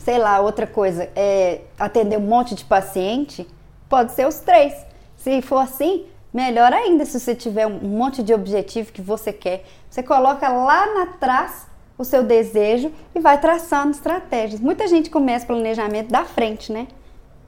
sei 0.05 0.19
lá, 0.19 0.41
outra 0.41 0.67
coisa, 0.67 1.09
é 1.15 1.61
atender 1.79 2.19
um 2.19 2.27
monte 2.27 2.55
de 2.55 2.65
paciente, 2.65 3.47
pode 3.89 4.13
ser 4.13 4.27
os 4.27 4.41
três. 4.41 4.75
Se 5.17 5.41
for 5.41 5.59
assim, 5.59 6.07
melhor 6.33 6.73
ainda 6.73 7.05
se 7.05 7.19
você 7.19 7.35
tiver 7.35 7.67
um 7.67 7.79
monte 7.79 8.23
de 8.23 8.35
objetivo 8.35 8.93
que 8.93 9.01
você 9.01 9.33
quer. 9.33 9.65
Você 9.89 10.03
coloca 10.03 10.49
lá 10.49 11.03
atrás 11.03 11.67
o 11.97 12.05
seu 12.05 12.25
desejo 12.25 12.91
e 13.15 13.21
vai 13.21 13.39
traçando 13.39 13.93
estratégias. 13.93 14.61
Muita 14.61 14.89
gente 14.89 15.09
começa 15.09 15.47
planejamento 15.47 16.11
da 16.11 16.25
frente, 16.25 16.73
né? 16.73 16.89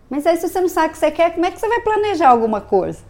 Mas 0.09 0.25
aí 0.27 0.37
se 0.37 0.49
você 0.49 0.61
não 0.61 0.69
sabe 0.69 0.89
o 0.89 0.91
que 0.93 0.99
você 0.99 1.11
quer, 1.11 1.35
como 1.35 1.47
é 1.47 1.51
que 1.51 1.59
você 1.59 1.67
vai 1.67 1.81
planejar 1.81 2.29
alguma 2.29 2.61
coisa? 2.61 3.03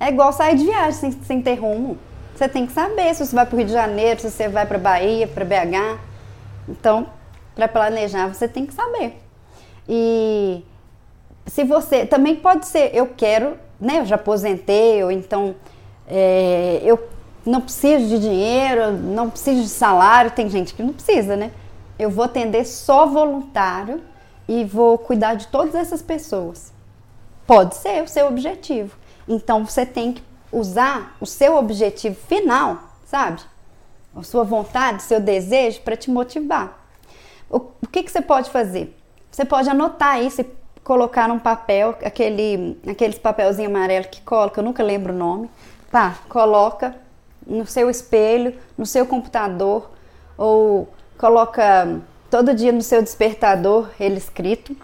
É 0.00 0.08
igual 0.08 0.32
sair 0.32 0.56
de 0.56 0.64
viagem 0.64 0.92
sem, 0.92 1.12
sem 1.12 1.42
ter 1.42 1.54
rumo. 1.54 1.96
Você 2.34 2.48
tem 2.48 2.66
que 2.66 2.72
saber 2.72 3.14
se 3.14 3.24
você 3.24 3.36
vai 3.36 3.46
para 3.46 3.54
o 3.54 3.58
Rio 3.58 3.66
de 3.66 3.72
Janeiro, 3.72 4.20
se 4.20 4.30
você 4.30 4.48
vai 4.48 4.66
para 4.66 4.78
Bahia, 4.78 5.28
para 5.28 5.44
BH. 5.44 6.00
Então, 6.68 7.06
para 7.54 7.68
planejar, 7.68 8.28
você 8.28 8.48
tem 8.48 8.66
que 8.66 8.74
saber. 8.74 9.20
E 9.88 10.64
se 11.46 11.64
você 11.64 12.06
também 12.06 12.36
pode 12.36 12.66
ser, 12.66 12.94
eu 12.94 13.08
quero, 13.08 13.56
né? 13.80 13.98
Eu 13.98 14.06
já 14.06 14.14
aposentei, 14.14 15.02
ou 15.02 15.10
então 15.10 15.54
é, 16.06 16.80
eu 16.84 17.08
não 17.44 17.60
preciso 17.60 18.06
de 18.08 18.18
dinheiro, 18.18 18.92
não 18.92 19.30
preciso 19.30 19.62
de 19.62 19.68
salário. 19.68 20.30
Tem 20.30 20.48
gente 20.48 20.74
que 20.74 20.82
não 20.82 20.92
precisa, 20.92 21.36
né? 21.36 21.50
Eu 21.98 22.10
vou 22.10 22.24
atender 22.24 22.64
só 22.64 23.06
voluntário 23.06 24.02
e 24.48 24.64
vou 24.64 24.98
cuidar 24.98 25.34
de 25.34 25.48
todas 25.48 25.74
essas 25.74 26.02
pessoas. 26.02 26.72
Pode 27.46 27.76
ser 27.76 28.02
o 28.02 28.08
seu 28.08 28.26
objetivo. 28.28 28.96
Então 29.28 29.64
você 29.64 29.84
tem 29.84 30.12
que 30.12 30.22
usar 30.52 31.16
o 31.20 31.26
seu 31.26 31.56
objetivo 31.56 32.16
final, 32.26 32.78
sabe? 33.04 33.40
A 34.14 34.22
sua 34.22 34.42
vontade, 34.44 35.02
seu 35.02 35.20
desejo 35.20 35.80
para 35.82 35.96
te 35.96 36.10
motivar. 36.10 36.79
O, 37.50 37.60
que, 37.90 38.02
que 38.02 38.10
você 38.10 38.22
pode 38.22 38.50
fazer? 38.50 38.96
Você 39.30 39.44
pode 39.44 39.68
anotar 39.68 40.22
isso 40.22 40.40
e 40.40 40.46
colocar 40.84 41.28
num 41.28 41.38
papel, 41.38 41.90
aquele, 42.04 42.80
aqueles 42.88 43.18
papelzinho 43.18 43.68
amarelo 43.68 44.06
que 44.08 44.20
coloca, 44.22 44.60
eu 44.60 44.64
nunca 44.64 44.82
lembro 44.82 45.12
o 45.12 45.16
nome. 45.16 45.50
Tá, 45.90 46.16
coloca 46.28 46.94
no 47.46 47.66
seu 47.66 47.90
espelho, 47.90 48.54
no 48.78 48.86
seu 48.86 49.04
computador, 49.04 49.90
ou 50.38 50.88
coloca 51.18 52.00
todo 52.30 52.54
dia 52.54 52.70
no 52.70 52.82
seu 52.82 53.02
despertador 53.02 53.90
ele 53.98 54.18
escrito, 54.18 54.76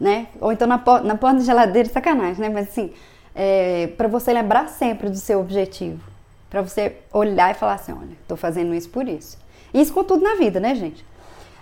né? 0.00 0.28
Ou 0.40 0.50
então 0.50 0.66
na, 0.66 0.78
na 1.02 1.14
porta 1.16 1.38
da 1.38 1.44
geladeira, 1.44 1.88
sacanagem, 1.88 2.40
né? 2.40 2.48
Mas 2.48 2.68
assim, 2.68 2.92
é, 3.34 3.88
para 3.98 4.08
você 4.08 4.32
lembrar 4.32 4.68
sempre 4.68 5.10
do 5.10 5.16
seu 5.16 5.40
objetivo 5.40 6.14
para 6.54 6.62
você 6.62 6.98
olhar 7.12 7.50
e 7.50 7.54
falar 7.54 7.74
assim, 7.74 7.90
olha, 7.90 8.16
tô 8.28 8.36
fazendo 8.36 8.72
isso 8.72 8.88
por 8.88 9.08
isso. 9.08 9.36
Isso 9.74 9.92
com 9.92 10.04
tudo 10.04 10.22
na 10.22 10.36
vida, 10.36 10.60
né, 10.60 10.72
gente? 10.76 11.04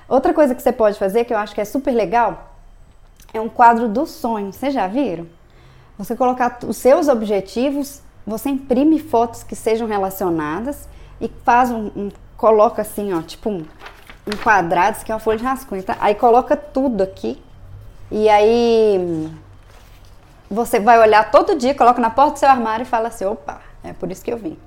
Outra 0.09 0.35
coisa 0.35 0.55
que 0.55 0.63
você 0.63 0.73
pode 0.73 0.99
fazer, 0.99 1.25
que 1.25 1.33
eu 1.33 1.39
acho 1.39 1.55
que 1.55 1.61
é 1.61 1.65
super 1.65 1.93
legal, 1.93 2.53
é 3.33 3.41
um 3.41 3.49
quadro 3.49 3.89
dos 3.89 4.11
sonhos. 4.11 4.57
Vocês 4.57 4.75
já 4.75 4.87
viram? 4.87 5.27
Você 5.99 6.17
colocar 6.17 6.59
os 6.67 6.77
seus 6.77 7.09
objetivos, 7.09 8.03
você 8.27 8.49
imprime 8.49 8.99
fotos 8.99 9.43
que 9.43 9.55
sejam 9.55 9.87
relacionadas 9.87 10.89
e 11.21 11.31
faz 11.45 11.71
um, 11.71 11.91
um 11.97 12.11
coloca 12.37 12.83
assim, 12.83 13.13
ó, 13.13 13.23
tipo 13.23 13.51
um, 13.51 13.65
um 14.27 14.37
quadrado, 14.43 14.95
isso 14.95 15.03
aqui 15.03 15.13
é 15.13 15.15
uma 15.15 15.21
folha 15.21 15.39
de 15.39 15.45
rascunho, 15.45 15.83
tá? 15.83 15.97
Aí 16.01 16.15
coloca 16.15 16.57
tudo 16.57 17.03
aqui 17.03 17.41
e 18.11 18.29
aí 18.29 19.31
você 20.51 20.81
vai 20.81 20.99
olhar 20.99 21.31
todo 21.31 21.57
dia, 21.57 21.75
coloca 21.75 22.01
na 22.01 22.11
porta 22.11 22.33
do 22.33 22.39
seu 22.41 22.49
armário 22.49 22.83
e 22.83 22.87
fala 22.87 23.09
assim, 23.09 23.25
opa, 23.25 23.61
é 23.85 23.93
por 23.93 24.11
isso 24.11 24.25
que 24.25 24.33
eu 24.33 24.37
vim. 24.37 24.59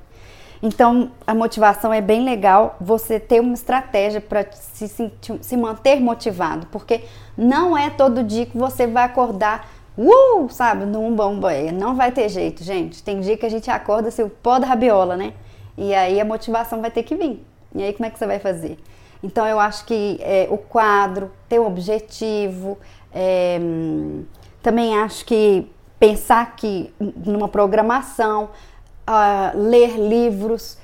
Então, 0.66 1.12
a 1.28 1.36
motivação 1.36 1.94
é 1.94 2.02
bem 2.02 2.26
legal 2.26 2.76
você 2.82 3.20
ter 3.20 3.40
uma 3.40 3.54
estratégia 3.54 4.20
para 4.20 4.44
se, 4.52 5.12
se 5.40 5.56
manter 5.56 6.00
motivado, 6.00 6.66
porque 6.72 7.04
não 7.38 7.78
é 7.78 7.92
todo 7.92 8.24
dia 8.24 8.48
que 8.48 8.58
você 8.58 8.88
vai 8.88 9.04
acordar, 9.04 9.70
uh, 9.96 10.50
sabe, 10.50 10.86
num 10.86 11.16
bom 11.16 11.40
banho. 11.40 11.72
Não 11.72 11.96
vai 11.96 12.12
ter 12.12 12.30
jeito, 12.30 12.64
gente. 12.64 13.04
Tem 13.04 13.20
dia 13.20 13.38
que 13.38 13.46
a 13.46 13.50
gente 13.50 13.70
acorda 13.70 14.08
assim, 14.08 14.24
o 14.24 14.30
pó 14.30 14.58
da 14.58 14.66
rabiola, 14.66 15.16
né? 15.16 15.34
E 15.78 15.94
aí 15.94 16.20
a 16.20 16.26
motivação 16.26 16.82
vai 16.82 16.90
ter 16.90 17.04
que 17.04 17.16
vir. 17.16 17.46
E 17.76 17.84
aí 17.84 17.94
como 17.94 18.08
é 18.08 18.10
que 18.10 18.18
você 18.18 18.26
vai 18.26 18.40
fazer? 18.40 18.80
Então 19.22 19.46
eu 19.46 19.60
acho 19.60 19.86
que 19.86 20.18
é, 20.20 20.48
o 20.50 20.58
quadro, 20.58 21.32
ter 21.48 21.60
um 21.60 21.68
objetivo, 21.68 22.80
é, 23.14 23.60
também 24.64 24.98
acho 24.98 25.26
que 25.26 25.70
pensar 26.00 26.56
que 26.56 26.92
numa 27.00 27.48
programação, 27.48 28.50
ler 29.54 29.98
livros, 29.98 30.78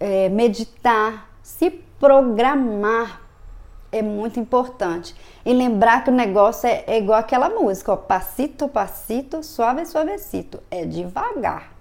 é, 0.00 0.28
meditar, 0.28 1.30
se 1.42 1.70
programar 1.70 3.22
é 3.90 4.02
muito 4.02 4.38
importante. 4.38 5.14
E 5.44 5.52
lembrar 5.52 6.04
que 6.04 6.10
o 6.10 6.14
negócio 6.14 6.66
é, 6.66 6.84
é 6.86 6.98
igual 6.98 7.18
aquela 7.18 7.48
música, 7.48 7.92
ó, 7.92 7.96
passito, 7.96 8.68
passito, 8.68 9.42
suave, 9.42 9.84
suavecito. 9.86 10.60
É 10.70 10.84
devagar. 10.84 11.72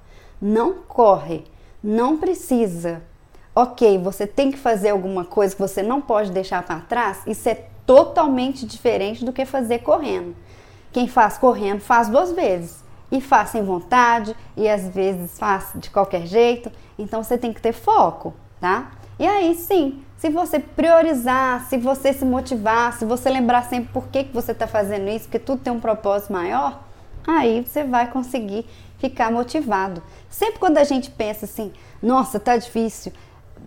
Não 0.42 0.76
corre, 0.88 1.44
não 1.84 2.18
precisa. 2.18 3.02
Ok, 3.56 3.98
você 3.98 4.28
tem 4.28 4.52
que 4.52 4.58
fazer 4.58 4.90
alguma 4.90 5.26
coisa 5.26 5.56
que 5.56 5.62
você 5.62 5.82
não 5.82 6.02
pode 6.02 6.32
deixar 6.32 6.64
para 6.64 6.80
trás. 6.82 7.22
Isso 7.26 7.50
é 7.50 7.66
totalmente 7.86 8.66
diferente 8.66 9.26
do 9.26 9.34
que 9.34 9.46
fazer 9.46 9.80
correndo. 9.80 10.36
Quem 10.92 11.08
faz 11.08 11.38
correndo 11.38 11.82
faz 11.82 12.08
duas 12.08 12.32
vezes 12.32 12.87
e 13.12 13.22
faz 13.22 13.50
sem 13.50 13.64
vontade 13.64 14.36
e 14.56 14.68
às 14.68 14.88
vezes 14.90 15.38
faz 15.38 15.70
de 15.76 15.90
qualquer 15.90 16.26
jeito. 16.26 16.72
Então 16.98 17.24
você 17.24 17.38
tem 17.38 17.54
que 17.54 17.62
ter 17.62 17.74
foco, 17.74 18.34
tá? 18.60 18.92
E 19.20 19.26
aí 19.26 19.56
sim, 19.56 20.02
se 20.18 20.30
você 20.30 20.60
priorizar, 20.60 21.66
se 21.68 21.78
você 21.78 22.12
se 22.12 22.26
motivar, 22.26 22.94
se 22.94 23.06
você 23.06 23.30
lembrar 23.30 23.64
sempre 23.66 23.92
por 23.94 24.08
que, 24.08 24.26
que 24.26 24.34
você 24.34 24.52
está 24.52 24.68
fazendo 24.68 25.10
isso, 25.10 25.26
porque 25.26 25.40
tudo 25.40 25.62
tem 25.62 25.72
um 25.72 25.80
propósito 25.80 26.34
maior, 26.34 26.82
aí 27.26 27.64
você 27.64 27.84
vai 27.84 28.10
conseguir 28.10 28.66
ficar 28.98 29.32
motivado. 29.32 30.02
Sempre 30.30 30.60
quando 30.60 30.78
a 30.78 30.84
gente 30.84 31.12
pensa 31.12 31.46
assim, 31.46 31.72
nossa, 32.02 32.40
tá 32.40 32.58
difícil, 32.58 33.12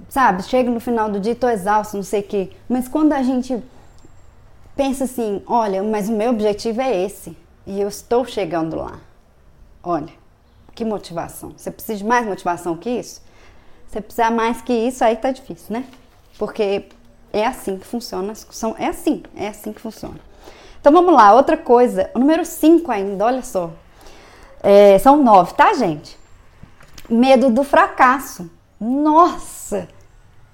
sabe? 0.09 0.43
Chega 0.43 0.71
no 0.71 0.81
final 0.81 1.09
do 1.09 1.21
dia, 1.21 1.35
tô 1.35 1.49
exausto, 1.49 1.97
não 1.97 2.03
sei 2.03 2.21
o 2.21 2.25
quê. 2.25 2.51
Mas 2.69 2.89
quando 2.89 3.13
a 3.13 3.23
gente 3.23 3.63
pensa 4.75 5.05
assim, 5.05 5.43
olha, 5.47 5.83
mas 5.83 6.09
o 6.09 6.13
meu 6.13 6.31
objetivo 6.31 6.81
é 6.81 7.05
esse 7.05 7.37
e 7.67 7.81
eu 7.81 7.89
estou 7.89 8.25
chegando 8.25 8.77
lá. 8.77 8.99
Olha, 9.83 10.13
que 10.75 10.85
motivação. 10.85 11.53
Você 11.57 11.71
precisa 11.71 11.99
de 11.99 12.05
mais 12.05 12.27
motivação 12.27 12.77
que 12.77 12.91
isso? 12.91 13.23
Você 13.89 14.01
precisar 14.01 14.31
mais 14.31 14.61
que 14.61 14.73
isso, 14.73 15.03
aí 15.05 15.17
tá 15.17 15.31
difícil, 15.33 15.73
né? 15.73 15.85
Porque 16.39 16.87
é 17.33 17.47
assim 17.47 17.77
que 17.79 17.87
funciona 17.87 18.33
discussão. 18.33 18.75
É 18.79 18.87
assim, 18.87 19.23
é 19.35 19.49
assim 19.49 19.73
que 19.73 19.81
funciona. 19.81 20.21
Então 20.81 20.93
vamos 20.93 21.13
lá, 21.13 21.35
outra 21.35 21.57
coisa. 21.57 22.11
O 22.15 22.19
número 22.19 22.45
5 22.45 22.91
ainda, 22.91 23.25
olha 23.25 23.43
só. 23.43 23.71
É, 24.63 24.99
são 24.99 25.23
nove, 25.23 25.55
tá, 25.55 25.73
gente? 25.75 26.19
Medo 27.09 27.51
do 27.51 27.65
fracasso. 27.65 28.51
Nossa! 28.79 29.89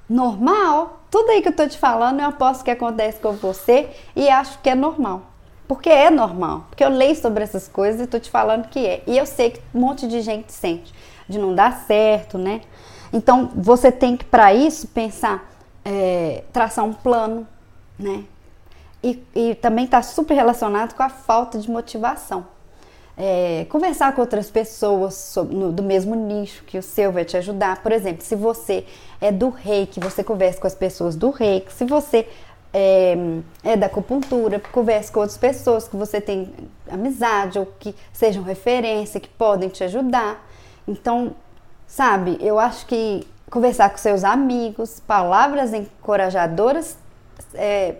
Normal. 0.08 1.00
Tudo 1.10 1.30
aí 1.30 1.42
que 1.42 1.48
eu 1.48 1.56
tô 1.56 1.66
te 1.68 1.78
falando, 1.78 2.20
eu 2.20 2.26
aposto 2.26 2.64
que 2.64 2.70
acontece 2.70 3.20
com 3.20 3.32
você 3.32 3.90
e 4.14 4.28
acho 4.28 4.58
que 4.60 4.70
é 4.70 4.74
normal. 4.74 5.22
Porque 5.66 5.88
é 5.88 6.10
normal. 6.10 6.66
Porque 6.68 6.84
eu 6.84 6.88
leio 6.88 7.16
sobre 7.16 7.42
essas 7.42 7.68
coisas 7.68 8.00
e 8.00 8.06
tô 8.06 8.18
te 8.18 8.30
falando 8.30 8.68
que 8.68 8.86
é. 8.86 9.02
E 9.06 9.16
eu 9.16 9.26
sei 9.26 9.50
que 9.50 9.60
um 9.74 9.80
monte 9.80 10.06
de 10.06 10.20
gente 10.20 10.52
sente 10.52 10.92
de 11.28 11.38
não 11.38 11.54
dar 11.54 11.84
certo, 11.86 12.38
né? 12.38 12.60
Então 13.12 13.50
você 13.54 13.90
tem 13.90 14.16
que, 14.16 14.24
para 14.24 14.54
isso, 14.54 14.88
pensar, 14.88 15.50
é, 15.84 16.44
traçar 16.52 16.84
um 16.84 16.92
plano, 16.92 17.46
né? 17.98 18.24
E, 19.02 19.22
e 19.34 19.54
também 19.56 19.84
está 19.84 20.02
super 20.02 20.34
relacionado 20.34 20.94
com 20.94 21.02
a 21.02 21.08
falta 21.08 21.58
de 21.58 21.70
motivação. 21.70 22.46
É, 23.18 23.66
conversar 23.70 24.14
com 24.14 24.20
outras 24.20 24.50
pessoas 24.50 25.14
sobre, 25.14 25.56
no, 25.56 25.72
do 25.72 25.82
mesmo 25.82 26.14
nicho 26.14 26.62
que 26.64 26.76
o 26.76 26.82
seu 26.82 27.10
vai 27.10 27.24
te 27.24 27.36
ajudar. 27.36 27.82
Por 27.82 27.92
exemplo, 27.92 28.22
se 28.22 28.34
você 28.34 28.84
é 29.20 29.32
do 29.32 29.48
reiki, 29.48 29.98
você 30.00 30.22
conversa 30.22 30.60
com 30.60 30.66
as 30.66 30.74
pessoas 30.74 31.16
do 31.16 31.30
reiki. 31.30 31.72
Se 31.72 31.84
você 31.84 32.28
é, 32.72 33.16
é, 33.64 33.76
da 33.76 33.86
acupuntura, 33.86 34.60
converse 34.72 35.10
com 35.10 35.20
outras 35.20 35.38
pessoas 35.38 35.88
que 35.88 35.96
você 35.96 36.20
tem 36.20 36.52
amizade 36.90 37.58
ou 37.58 37.66
que 37.66 37.94
sejam 38.12 38.42
referência, 38.42 39.20
que 39.20 39.28
podem 39.28 39.68
te 39.68 39.82
ajudar. 39.84 40.46
Então, 40.86 41.34
sabe, 41.86 42.36
eu 42.40 42.58
acho 42.58 42.86
que 42.86 43.26
conversar 43.50 43.90
com 43.90 43.96
seus 43.96 44.24
amigos, 44.24 45.00
palavras 45.00 45.72
encorajadoras, 45.72 46.98
é, 47.54 47.96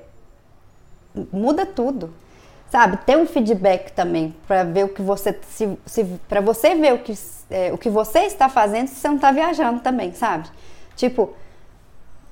muda 1.33 1.65
tudo. 1.65 2.13
Sabe, 2.69 2.97
ter 2.99 3.17
um 3.17 3.27
feedback 3.27 3.93
também 3.93 4.35
para 4.47 4.65
ver 4.65 4.85
o 4.85 4.89
que 4.89 5.01
você 5.01 5.39
se, 5.49 5.79
se 5.87 6.05
para 6.29 6.41
você 6.41 6.75
ver 6.75 6.95
o 6.95 6.99
que 6.99 7.15
é, 7.49 7.73
o 7.73 7.79
que 7.79 7.89
você 7.89 8.23
está 8.23 8.49
fazendo 8.49 8.89
se 8.89 8.97
você 8.97 9.07
não 9.07 9.15
está 9.15 9.31
viajando 9.31 9.81
também, 9.81 10.13
sabe? 10.13 10.49
Tipo, 10.97 11.33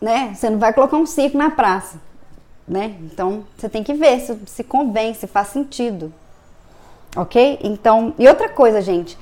né? 0.01 0.35
Você 0.35 0.51
não 0.51 0.59
vai 0.59 0.73
colocar 0.73 0.97
um 0.97 1.07
circo 1.07 1.39
na 1.39 1.51
praça 1.51 1.99
né? 2.67 2.97
Então 3.01 3.45
você 3.57 3.69
tem 3.69 3.83
que 3.83 3.95
ver 3.95 4.21
se, 4.21 4.39
se 4.47 4.65
convém, 4.65 5.15
se 5.15 5.27
faz 5.27 5.49
sentido. 5.49 6.13
Ok? 7.17 7.61
Então, 7.63 8.13
e 8.19 8.27
outra 8.27 8.49
coisa, 8.49 8.81
gente, 8.81 9.17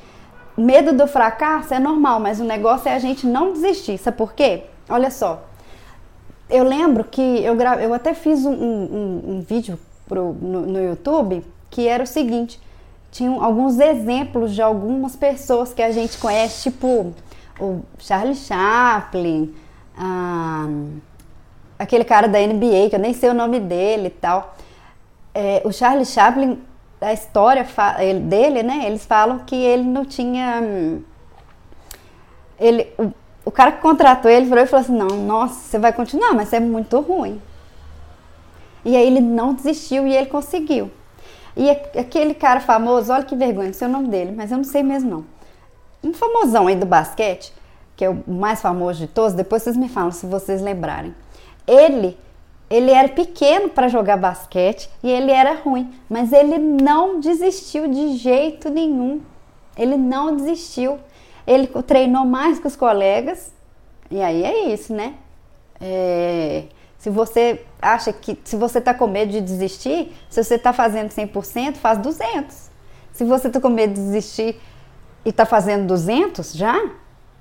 medo 0.56 0.92
do 0.92 1.06
fracasso 1.06 1.74
é 1.74 1.78
normal, 1.78 2.20
mas 2.20 2.40
o 2.40 2.44
negócio 2.44 2.88
é 2.88 2.94
a 2.94 2.98
gente 2.98 3.26
não 3.26 3.52
desistir. 3.52 3.98
Sabe 3.98 4.16
por 4.16 4.32
quê? 4.32 4.64
Olha 4.88 5.10
só, 5.10 5.44
eu 6.48 6.64
lembro 6.64 7.04
que 7.04 7.20
eu, 7.20 7.54
eu 7.60 7.94
até 7.94 8.14
fiz 8.14 8.44
um, 8.44 8.52
um, 8.52 9.22
um 9.26 9.40
vídeo 9.40 9.78
pro, 10.08 10.32
no, 10.32 10.62
no 10.62 10.82
YouTube 10.82 11.44
que 11.70 11.88
era 11.88 12.04
o 12.04 12.06
seguinte: 12.06 12.60
tinham 13.10 13.42
alguns 13.42 13.78
exemplos 13.78 14.54
de 14.54 14.62
algumas 14.62 15.16
pessoas 15.16 15.74
que 15.74 15.82
a 15.82 15.90
gente 15.90 16.18
conhece, 16.18 16.70
tipo 16.70 17.12
o 17.60 17.80
Charlie 17.98 18.34
Chaplin. 18.34 19.54
Aquele 21.82 22.04
cara 22.04 22.28
da 22.28 22.38
NBA, 22.38 22.90
que 22.90 22.96
eu 22.96 23.00
nem 23.00 23.12
sei 23.12 23.30
o 23.30 23.34
nome 23.34 23.58
dele 23.58 24.06
e 24.06 24.10
tal. 24.10 24.54
É, 25.34 25.62
o 25.64 25.72
Charlie 25.72 26.06
Chaplin, 26.06 26.62
a 27.00 27.12
história 27.12 27.66
dele, 28.22 28.62
né? 28.62 28.84
Eles 28.86 29.04
falam 29.04 29.40
que 29.40 29.56
ele 29.56 29.82
não 29.82 30.04
tinha. 30.04 30.60
Hum, 30.62 31.02
ele, 32.58 32.92
o, 32.98 33.12
o 33.44 33.50
cara 33.50 33.72
que 33.72 33.80
contratou 33.80 34.30
ele 34.30 34.46
virou 34.46 34.62
e 34.62 34.66
falou 34.66 34.84
assim: 34.84 34.96
Não, 34.96 35.08
nossa, 35.08 35.54
você 35.54 35.78
vai 35.78 35.92
continuar, 35.92 36.32
mas 36.32 36.52
é 36.52 36.60
muito 36.60 37.00
ruim. 37.00 37.40
E 38.84 38.96
aí 38.96 39.06
ele 39.06 39.20
não 39.20 39.54
desistiu 39.54 40.06
e 40.06 40.14
ele 40.14 40.26
conseguiu. 40.26 40.90
E 41.56 41.70
aquele 41.70 42.34
cara 42.34 42.60
famoso, 42.60 43.12
olha 43.12 43.24
que 43.24 43.36
vergonha, 43.36 43.66
não 43.66 43.74
sei 43.74 43.86
o 43.86 43.90
nome 43.90 44.08
dele, 44.08 44.32
mas 44.32 44.50
eu 44.50 44.56
não 44.56 44.64
sei 44.64 44.82
mesmo 44.82 45.10
não. 45.10 45.24
Um 46.02 46.14
famosão 46.14 46.66
aí 46.66 46.74
do 46.74 46.86
basquete, 46.86 47.52
que 47.94 48.04
é 48.04 48.10
o 48.10 48.24
mais 48.26 48.60
famoso 48.60 48.98
de 48.98 49.06
todos, 49.06 49.34
depois 49.34 49.62
vocês 49.62 49.76
me 49.76 49.88
falam 49.88 50.10
se 50.10 50.26
vocês 50.26 50.62
lembrarem. 50.62 51.14
Ele 51.66 52.16
ele 52.72 52.90
era 52.90 53.10
pequeno 53.10 53.68
para 53.68 53.86
jogar 53.86 54.16
basquete 54.16 54.88
e 55.02 55.10
ele 55.10 55.30
era 55.30 55.56
ruim, 55.56 55.92
mas 56.08 56.32
ele 56.32 56.56
não 56.56 57.20
desistiu 57.20 57.86
de 57.86 58.16
jeito 58.16 58.70
nenhum. 58.70 59.20
Ele 59.76 59.98
não 59.98 60.34
desistiu. 60.34 60.98
Ele 61.46 61.66
treinou 61.86 62.24
mais 62.24 62.58
que 62.58 62.66
os 62.66 62.74
colegas. 62.74 63.52
E 64.10 64.22
aí 64.22 64.42
é 64.42 64.72
isso, 64.72 64.94
né? 64.94 65.16
É, 65.78 66.64
se 66.96 67.10
você 67.10 67.62
acha 67.80 68.10
que 68.10 68.38
se 68.42 68.56
você 68.56 68.78
está 68.78 68.94
com 68.94 69.06
medo 69.06 69.32
de 69.32 69.42
desistir, 69.42 70.10
se 70.30 70.42
você 70.42 70.54
está 70.54 70.72
fazendo 70.72 71.10
100%, 71.10 71.74
faz 71.74 71.98
200. 71.98 72.70
Se 73.12 73.22
você 73.22 73.48
está 73.48 73.60
com 73.60 73.68
medo 73.68 73.92
de 73.92 74.00
desistir 74.00 74.58
e 75.26 75.28
está 75.28 75.44
fazendo 75.44 75.86
200 75.88 76.54
já, 76.54 76.82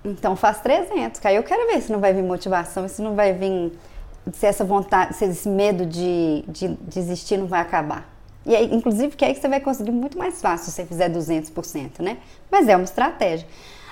então 0.04 0.36
faz 0.36 0.60
300. 0.60 1.22
Que 1.22 1.28
aí 1.30 1.38
eu 1.38 1.44
quero 1.44 1.72
ver 1.72 1.82
se 1.82 1.90
não 1.90 2.02
vai 2.02 2.12
vir 2.12 2.22
motivação, 2.24 2.86
se 2.90 3.02
não 3.02 3.16
vai 3.16 3.32
vir 3.32 3.72
se 4.34 4.46
essa 4.46 4.64
vontade, 4.64 5.16
se 5.16 5.26
esse 5.26 5.50
medo 5.50 5.86
de, 5.86 6.44
de 6.48 6.68
desistir 6.82 7.38
não 7.38 7.48
vai 7.48 7.62
acabar. 7.62 8.10
E 8.46 8.56
aí, 8.56 8.74
inclusive, 8.74 9.16
que 9.16 9.24
aí 9.24 9.36
você 9.36 9.48
vai 9.48 9.60
conseguir 9.60 9.92
muito 9.92 10.18
mais 10.18 10.42
fácil 10.42 10.66
se 10.66 10.72
você 10.72 10.86
fizer 10.86 11.10
200%, 11.10 12.00
né? 12.00 12.18
Mas 12.50 12.68
é 12.68 12.76
uma 12.76 12.84
estratégia. 12.84 13.48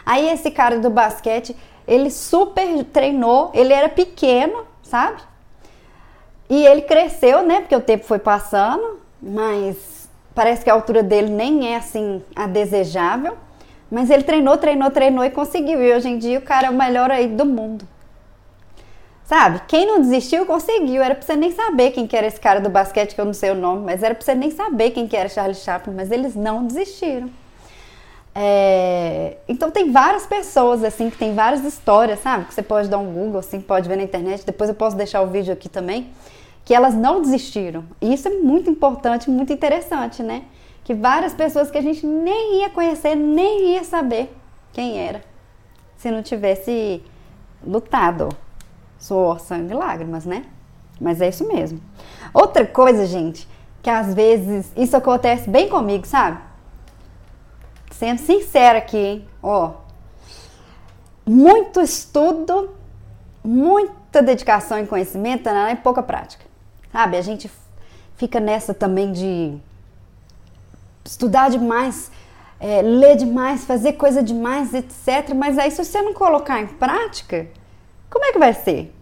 Aí 0.06 0.28
esse 0.30 0.50
cara 0.50 0.80
do 0.80 0.90
basquete, 0.90 1.56
ele 1.88 2.10
super 2.10 2.84
treinou, 2.86 3.52
ele 3.54 3.74
era 3.74 3.90
pequeno, 3.90 4.66
sabe? 4.82 5.22
E 6.50 6.66
ele 6.66 6.82
cresceu, 6.82 7.44
né? 7.44 7.62
Porque 7.62 7.76
o 7.76 7.82
tempo 7.82 8.06
foi 8.06 8.18
passando, 8.18 9.00
mas 9.22 10.10
parece 10.34 10.64
que 10.64 10.70
a 10.70 10.74
altura 10.74 11.04
dele 11.04 11.30
nem 11.30 11.74
é 11.74 11.76
assim 11.76 12.24
a 12.36 12.48
desejável. 12.48 13.38
Mas 13.92 14.10
ele 14.10 14.24
treinou, 14.24 14.58
treinou, 14.58 14.90
treinou 14.90 15.24
e 15.24 15.30
conseguiu. 15.30 15.82
E 15.82 15.94
hoje 15.94 16.10
em 16.10 16.18
dia 16.18 16.40
o 16.40 16.42
cara 16.42 16.68
é 16.68 16.70
o 16.70 16.74
melhor 16.74 17.12
aí 17.12 17.28
do 17.28 17.46
mundo. 17.46 17.88
Sabe? 19.30 19.62
Quem 19.68 19.86
não 19.86 20.02
desistiu 20.02 20.44
conseguiu. 20.44 21.04
Era 21.04 21.14
pra 21.14 21.24
você 21.24 21.36
nem 21.36 21.52
saber 21.52 21.92
quem 21.92 22.08
que 22.08 22.18
era 22.18 22.26
esse 22.26 22.40
cara 22.40 22.60
do 22.60 22.68
basquete, 22.68 23.14
que 23.14 23.22
eu 23.22 23.26
não 23.26 23.34
sei 23.34 23.52
o 23.52 23.56
nome, 23.56 23.86
mas 23.86 24.02
era 24.02 24.16
pra 24.16 24.26
você 24.26 24.34
nem 24.34 24.50
saber 24.50 24.90
quem 24.90 25.08
que 25.08 25.16
era 25.16 25.30
Charlie 25.30 25.54
Chaplin, 25.54 25.94
mas 25.94 26.10
eles 26.10 26.34
não 26.36 26.66
desistiram. 26.66 27.30
É... 28.34 29.38
Então 29.48 29.70
tem 29.70 29.92
várias 29.92 30.26
pessoas 30.26 30.84
assim 30.84 31.12
que 31.12 31.18
tem 31.18 31.36
várias 31.36 31.64
histórias, 31.64 32.18
sabe? 32.22 32.46
Que 32.46 32.56
você 32.56 32.64
pode 32.64 32.90
dar 32.90 32.98
um 32.98 33.14
Google, 33.14 33.40
assim, 33.40 33.62
pode 33.62 33.88
ver 33.88 33.98
na 33.98 34.04
internet. 34.04 34.44
Depois 34.44 34.68
eu 34.68 34.76
posso 34.76 34.98
deixar 34.98 35.22
o 35.22 35.28
vídeo 35.28 35.54
aqui 35.54 35.70
também, 35.70 36.10
que 36.66 36.74
elas 36.74 36.96
não 36.96 37.22
desistiram. 37.22 37.84
E 38.02 38.12
isso 38.12 38.28
é 38.28 38.32
muito 38.32 38.68
importante, 38.68 39.30
muito 39.30 39.54
interessante, 39.54 40.24
né? 40.24 40.42
Que 40.84 40.96
várias 40.96 41.36
pessoas 41.36 41.70
que 41.70 41.78
a 41.78 41.84
gente 41.84 42.04
nem 42.04 42.62
ia 42.62 42.70
conhecer, 42.72 43.14
nem 43.14 43.76
ia 43.76 43.84
saber 43.84 44.36
quem 44.74 45.00
era, 45.00 45.22
se 45.98 46.10
não 46.10 46.24
tivesse 46.24 47.04
lutado. 47.64 48.30
Suor, 49.00 49.40
sangue, 49.40 49.74
lágrimas, 49.74 50.26
né? 50.26 50.46
Mas 51.00 51.22
é 51.22 51.30
isso 51.30 51.48
mesmo. 51.48 51.80
Outra 52.34 52.66
coisa, 52.66 53.06
gente, 53.06 53.48
que 53.82 53.90
às 53.90 54.14
vezes 54.14 54.72
isso 54.76 54.96
acontece 54.96 55.50
bem 55.50 55.70
comigo, 55.70 56.06
sabe? 56.06 56.40
Sendo 57.92 58.20
sincera 58.20 58.78
aqui, 58.78 58.98
hein? 58.98 59.30
Ó, 59.42 59.72
muito 61.26 61.80
estudo, 61.80 62.76
muita 63.44 64.22
dedicação 64.22 64.80
e 64.80 64.88
conhecimento, 64.88 65.46
né? 65.46 65.72
e 65.72 65.76
pouca 65.76 66.04
prática. 66.04 66.46
Sabe? 66.92 67.18
A 67.18 67.22
gente 67.22 67.50
fica 68.16 68.40
nessa 68.40 68.74
também 68.74 69.12
de 69.12 69.58
estudar 71.06 71.50
demais, 71.50 72.12
é, 72.60 72.82
ler 72.82 73.16
demais, 73.16 73.64
fazer 73.64 73.94
coisa 73.94 74.22
demais, 74.22 74.74
etc. 74.74 75.34
Mas 75.36 75.58
aí, 75.58 75.72
se 75.72 75.84
você 75.84 76.02
não 76.02 76.14
colocar 76.14 76.62
em 76.62 76.68
prática, 76.68 77.48
como 78.10 78.26
é 78.26 78.32
que 78.32 78.40
vai 78.40 78.54
ser? 78.54 78.94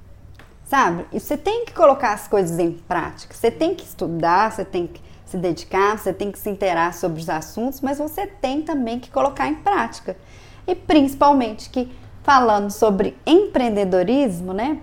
Sabe? 0.65 1.05
E 1.13 1.19
você 1.19 1.37
tem 1.37 1.65
que 1.65 1.73
colocar 1.73 2.13
as 2.13 2.27
coisas 2.27 2.59
em 2.59 2.71
prática. 2.71 3.33
Você 3.33 3.49
tem 3.49 3.73
que 3.73 3.83
estudar, 3.83 4.51
você 4.51 4.65
tem 4.65 4.85
que 4.85 5.01
se 5.25 5.37
dedicar, 5.37 5.97
você 5.97 6.13
tem 6.13 6.31
que 6.31 6.39
se 6.39 6.49
interar 6.49 6.93
sobre 6.93 7.21
os 7.21 7.29
assuntos, 7.29 7.81
mas 7.81 7.97
você 7.97 8.27
tem 8.27 8.61
também 8.61 8.99
que 8.99 9.09
colocar 9.09 9.47
em 9.47 9.55
prática. 9.55 10.17
E 10.65 10.75
principalmente 10.75 11.69
que 11.69 11.91
falando 12.23 12.69
sobre 12.69 13.17
empreendedorismo, 13.25 14.53
né, 14.53 14.77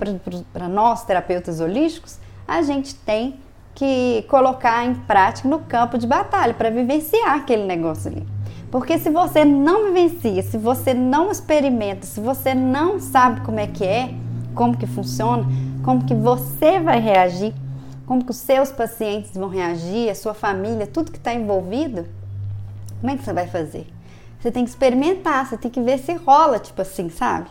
para 0.52 0.68
nós 0.68 1.04
terapeutas 1.04 1.60
holísticos, 1.60 2.18
a 2.48 2.62
gente 2.62 2.94
tem 2.94 3.38
que 3.74 4.24
colocar 4.28 4.84
em 4.84 4.94
prática 4.94 5.48
no 5.48 5.58
campo 5.60 5.98
de 5.98 6.06
batalha 6.06 6.54
para 6.54 6.70
vivenciar 6.70 7.34
aquele 7.34 7.64
negócio 7.64 8.10
ali. 8.10 8.33
Porque 8.74 8.98
se 8.98 9.08
você 9.08 9.44
não 9.44 9.92
vivencia, 9.92 10.42
se 10.42 10.58
você 10.58 10.92
não 10.92 11.30
experimenta, 11.30 12.04
se 12.06 12.18
você 12.18 12.56
não 12.56 12.98
sabe 12.98 13.40
como 13.42 13.60
é 13.60 13.68
que 13.68 13.84
é, 13.84 14.12
como 14.52 14.76
que 14.76 14.84
funciona, 14.84 15.44
como 15.84 16.04
que 16.04 16.12
você 16.12 16.80
vai 16.80 16.98
reagir, 16.98 17.54
como 18.04 18.24
que 18.24 18.32
os 18.32 18.36
seus 18.36 18.72
pacientes 18.72 19.30
vão 19.32 19.48
reagir, 19.48 20.10
a 20.10 20.14
sua 20.16 20.34
família, 20.34 20.88
tudo 20.88 21.12
que 21.12 21.18
está 21.18 21.32
envolvido, 21.32 22.04
como 23.00 23.12
é 23.12 23.16
que 23.16 23.22
você 23.22 23.32
vai 23.32 23.46
fazer? 23.46 23.86
Você 24.40 24.50
tem 24.50 24.64
que 24.64 24.70
experimentar, 24.70 25.46
você 25.46 25.56
tem 25.56 25.70
que 25.70 25.80
ver 25.80 25.98
se 25.98 26.12
rola, 26.14 26.58
tipo 26.58 26.82
assim, 26.82 27.08
sabe? 27.10 27.46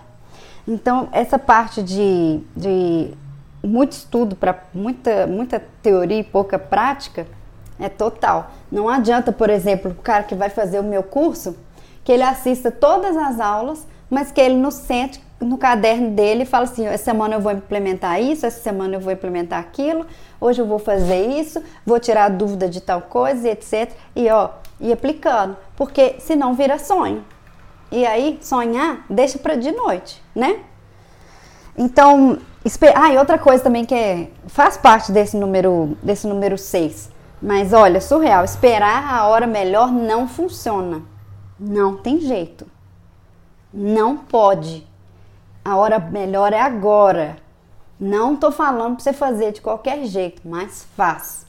Então, 0.68 1.08
essa 1.14 1.40
parte 1.40 1.82
de, 1.82 2.42
de 2.54 3.14
muito 3.64 3.94
estudo 3.94 4.36
para 4.36 4.62
muita, 4.74 5.26
muita 5.26 5.64
teoria 5.82 6.20
e 6.20 6.24
pouca 6.26 6.60
prática 6.60 7.26
é 7.80 7.90
total. 7.90 8.52
Não 8.72 8.90
adianta, 8.90 9.32
por 9.32 9.50
exemplo, 9.50 9.92
o 9.92 9.96
cara 9.96 10.24
que 10.24 10.36
vai 10.36 10.50
fazer 10.50 10.80
o 10.80 10.84
meu 10.84 11.04
curso, 11.04 11.56
que 12.04 12.12
ele 12.12 12.24
assista 12.24 12.72
todas 12.72 13.16
as 13.16 13.40
aulas, 13.40 13.86
mas 14.10 14.32
que 14.32 14.42
ele 14.42 14.56
não 14.56 14.72
sente 14.72 15.24
no 15.40 15.58
caderno 15.58 16.12
dele 16.12 16.44
e 16.44 16.46
fala 16.46 16.66
assim: 16.66 16.86
essa 16.86 17.04
semana 17.04 17.36
eu 17.36 17.42
vou 17.42 17.52
implementar 17.52 18.22
isso, 18.22 18.46
essa 18.46 18.62
semana 18.62 18.96
eu 18.96 19.00
vou 19.00 19.12
implementar 19.12 19.60
aquilo, 19.60 20.06
hoje 20.40 20.62
eu 20.62 20.66
vou 20.66 20.80
fazer 20.80 21.28
isso, 21.28 21.62
vou 21.86 22.00
tirar 22.00 22.26
a 22.26 22.30
dúvida 22.30 22.70
de 22.70 22.82
tal 22.82 23.02
coisa, 23.02 23.50
etc. 23.50 23.92
E 24.16 24.30
ó, 24.30 24.50
e 24.80 24.92
aplicando, 24.92 25.58
porque 25.76 26.16
senão 26.20 26.54
vira 26.54 26.78
sonho. 26.80 27.24
E 27.92 28.06
aí, 28.06 28.40
sonhar, 28.42 29.06
deixa 29.10 29.38
para 29.38 29.56
de 29.56 29.72
noite, 29.72 30.22
né? 30.34 30.60
Então, 31.78 32.40
ah, 32.96 33.14
e 33.14 33.18
outra 33.18 33.38
coisa 33.38 33.64
também 33.64 33.86
que 33.86 33.94
é, 33.94 34.30
faz 34.48 34.78
parte 34.78 35.12
desse 35.12 35.38
número, 35.38 35.98
desse 36.02 36.28
número 36.28 36.58
6. 36.58 37.13
Mas 37.44 37.74
olha, 37.74 38.00
surreal, 38.00 38.46
esperar 38.46 39.14
a 39.14 39.28
hora 39.28 39.46
melhor 39.46 39.92
não 39.92 40.30
funciona. 40.30 41.02
Não 41.60 41.98
tem 41.98 42.22
jeito. 42.22 42.66
Não 43.74 44.16
pode. 44.16 44.88
A 45.66 45.76
hora 45.76 46.00
melhor 46.00 46.54
é 46.54 46.62
agora. 46.62 47.36
Não 48.00 48.38
tô 48.38 48.50
falando 48.50 48.96
para 48.96 49.04
você 49.04 49.12
fazer 49.12 49.52
de 49.52 49.60
qualquer 49.60 50.06
jeito, 50.06 50.42
mas 50.46 50.88
faz. 50.96 51.46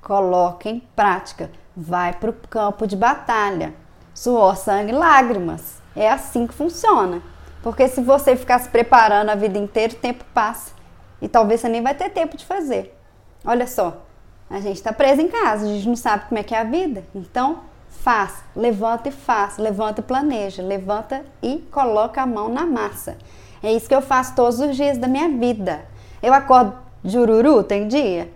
Coloque 0.00 0.68
em 0.68 0.78
prática. 0.94 1.50
Vai 1.76 2.12
para 2.12 2.30
o 2.30 2.36
campo 2.48 2.86
de 2.86 2.94
batalha. 2.94 3.74
Suor, 4.14 4.56
sangue, 4.56 4.92
lágrimas. 4.92 5.82
É 5.96 6.12
assim 6.12 6.46
que 6.46 6.54
funciona. 6.54 7.20
Porque 7.60 7.88
se 7.88 8.00
você 8.00 8.36
ficar 8.36 8.60
se 8.60 8.68
preparando 8.68 9.30
a 9.30 9.34
vida 9.34 9.58
inteira, 9.58 9.94
o 9.94 9.96
tempo 9.96 10.24
passa. 10.32 10.72
E 11.20 11.26
talvez 11.26 11.60
você 11.60 11.68
nem 11.68 11.82
vai 11.82 11.94
ter 11.96 12.10
tempo 12.10 12.36
de 12.36 12.46
fazer. 12.46 12.96
Olha 13.44 13.66
só, 13.66 14.03
a 14.48 14.60
gente 14.60 14.76
está 14.76 14.92
preso 14.92 15.20
em 15.20 15.28
casa, 15.28 15.64
a 15.64 15.68
gente 15.68 15.88
não 15.88 15.96
sabe 15.96 16.26
como 16.28 16.38
é 16.38 16.42
que 16.42 16.54
é 16.54 16.58
a 16.58 16.64
vida. 16.64 17.04
Então, 17.14 17.60
faz, 17.88 18.42
levanta 18.54 19.08
e 19.08 19.12
faz, 19.12 19.56
levanta 19.58 20.00
e 20.00 20.04
planeja, 20.04 20.62
levanta 20.62 21.24
e 21.42 21.58
coloca 21.70 22.22
a 22.22 22.26
mão 22.26 22.48
na 22.48 22.66
massa. 22.66 23.16
É 23.62 23.72
isso 23.72 23.88
que 23.88 23.94
eu 23.94 24.02
faço 24.02 24.34
todos 24.34 24.60
os 24.60 24.76
dias 24.76 24.98
da 24.98 25.08
minha 25.08 25.28
vida. 25.28 25.86
Eu 26.22 26.34
acordo 26.34 26.74
jururu, 27.02 27.62
tem 27.62 27.88
dia? 27.88 28.30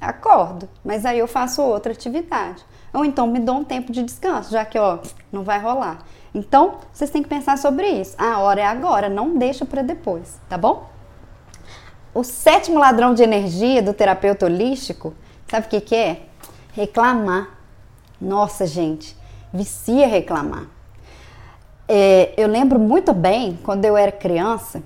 Acordo, 0.00 0.68
mas 0.84 1.06
aí 1.06 1.20
eu 1.20 1.28
faço 1.28 1.62
outra 1.62 1.92
atividade. 1.92 2.64
Ou 2.92 3.04
então 3.04 3.26
me 3.26 3.38
dou 3.38 3.56
um 3.56 3.64
tempo 3.64 3.92
de 3.92 4.02
descanso, 4.02 4.50
já 4.50 4.64
que 4.64 4.78
ó, 4.78 4.98
não 5.30 5.44
vai 5.44 5.60
rolar. 5.60 5.98
Então, 6.34 6.78
vocês 6.92 7.10
têm 7.10 7.22
que 7.22 7.28
pensar 7.28 7.56
sobre 7.58 7.86
isso. 7.88 8.14
A 8.18 8.38
hora 8.40 8.60
é 8.60 8.64
agora, 8.64 9.08
não 9.08 9.36
deixa 9.36 9.64
para 9.64 9.82
depois, 9.82 10.40
tá 10.48 10.58
bom? 10.58 10.90
O 12.14 12.24
sétimo 12.24 12.78
ladrão 12.78 13.14
de 13.14 13.22
energia 13.22 13.82
do 13.82 13.94
terapeuta 13.94 14.46
holístico, 14.46 15.14
sabe 15.52 15.66
o 15.66 15.68
que, 15.68 15.82
que 15.82 15.94
é? 15.94 16.22
Reclamar. 16.72 17.50
Nossa, 18.18 18.66
gente, 18.66 19.14
vicia 19.52 20.06
reclamar. 20.06 20.64
É, 21.86 22.32
eu 22.38 22.48
lembro 22.48 22.78
muito 22.78 23.12
bem, 23.12 23.58
quando 23.62 23.84
eu 23.84 23.94
era 23.94 24.10
criança, 24.10 24.82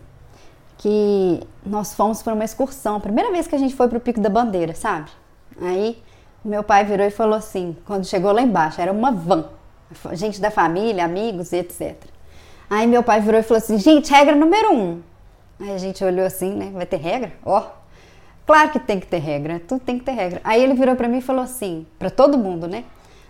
que 0.77 1.41
nós 1.65 1.95
fomos 1.95 2.21
para 2.21 2.35
uma 2.35 2.45
excursão. 2.45 3.01
Primeira 3.01 3.31
vez 3.31 3.47
que 3.47 3.55
a 3.55 3.59
gente 3.59 3.77
foi 3.77 3.87
para 3.87 3.99
o 3.99 4.01
Pico 4.01 4.19
da 4.19 4.29
Bandeira, 4.29 4.75
sabe? 4.75 5.09
Aí 5.63 6.03
meu 6.45 6.65
pai 6.65 6.85
virou 6.85 7.07
e 7.07 7.11
falou 7.13 7.37
assim, 7.37 7.77
quando 7.87 8.05
chegou 8.05 8.33
lá 8.33 8.43
embaixo, 8.43 8.81
era 8.81 8.91
uma 8.91 9.13
van, 9.13 9.45
gente 10.15 10.41
da 10.41 10.51
família, 10.51 11.05
amigos 11.05 11.53
e 11.53 11.59
etc. 11.59 11.95
Aí 12.69 12.89
meu 12.89 13.05
pai 13.05 13.21
virou 13.21 13.39
e 13.39 13.45
falou 13.45 13.59
assim, 13.59 13.79
gente, 13.79 14.11
regra 14.11 14.35
número 14.35 14.75
um. 14.75 15.01
Aí 15.61 15.71
a 15.71 15.79
gente 15.79 16.03
olhou 16.03 16.27
assim, 16.27 16.53
né? 16.53 16.73
Vai 16.75 16.87
ter 16.87 16.97
regra? 16.97 17.35
Ó, 17.45 17.61
oh, 17.61 17.86
claro 18.47 18.71
que 18.71 18.79
tem 18.79 19.01
que 19.01 19.07
ter 19.07 19.19
regra, 19.19 19.61
tudo 19.61 19.81
tem 19.81 19.99
que 19.99 20.05
ter 20.05 20.13
regra. 20.13 20.41
Aí 20.45 20.63
ele 20.63 20.75
virou 20.75 20.97
para 20.97 21.09
mim 21.09 21.19
e 21.19 21.23
falou 21.23 21.43
assim, 21.43 21.87
para 21.99 22.11
todo 22.11 22.39
mundo, 22.39 22.67
né? 22.67 22.85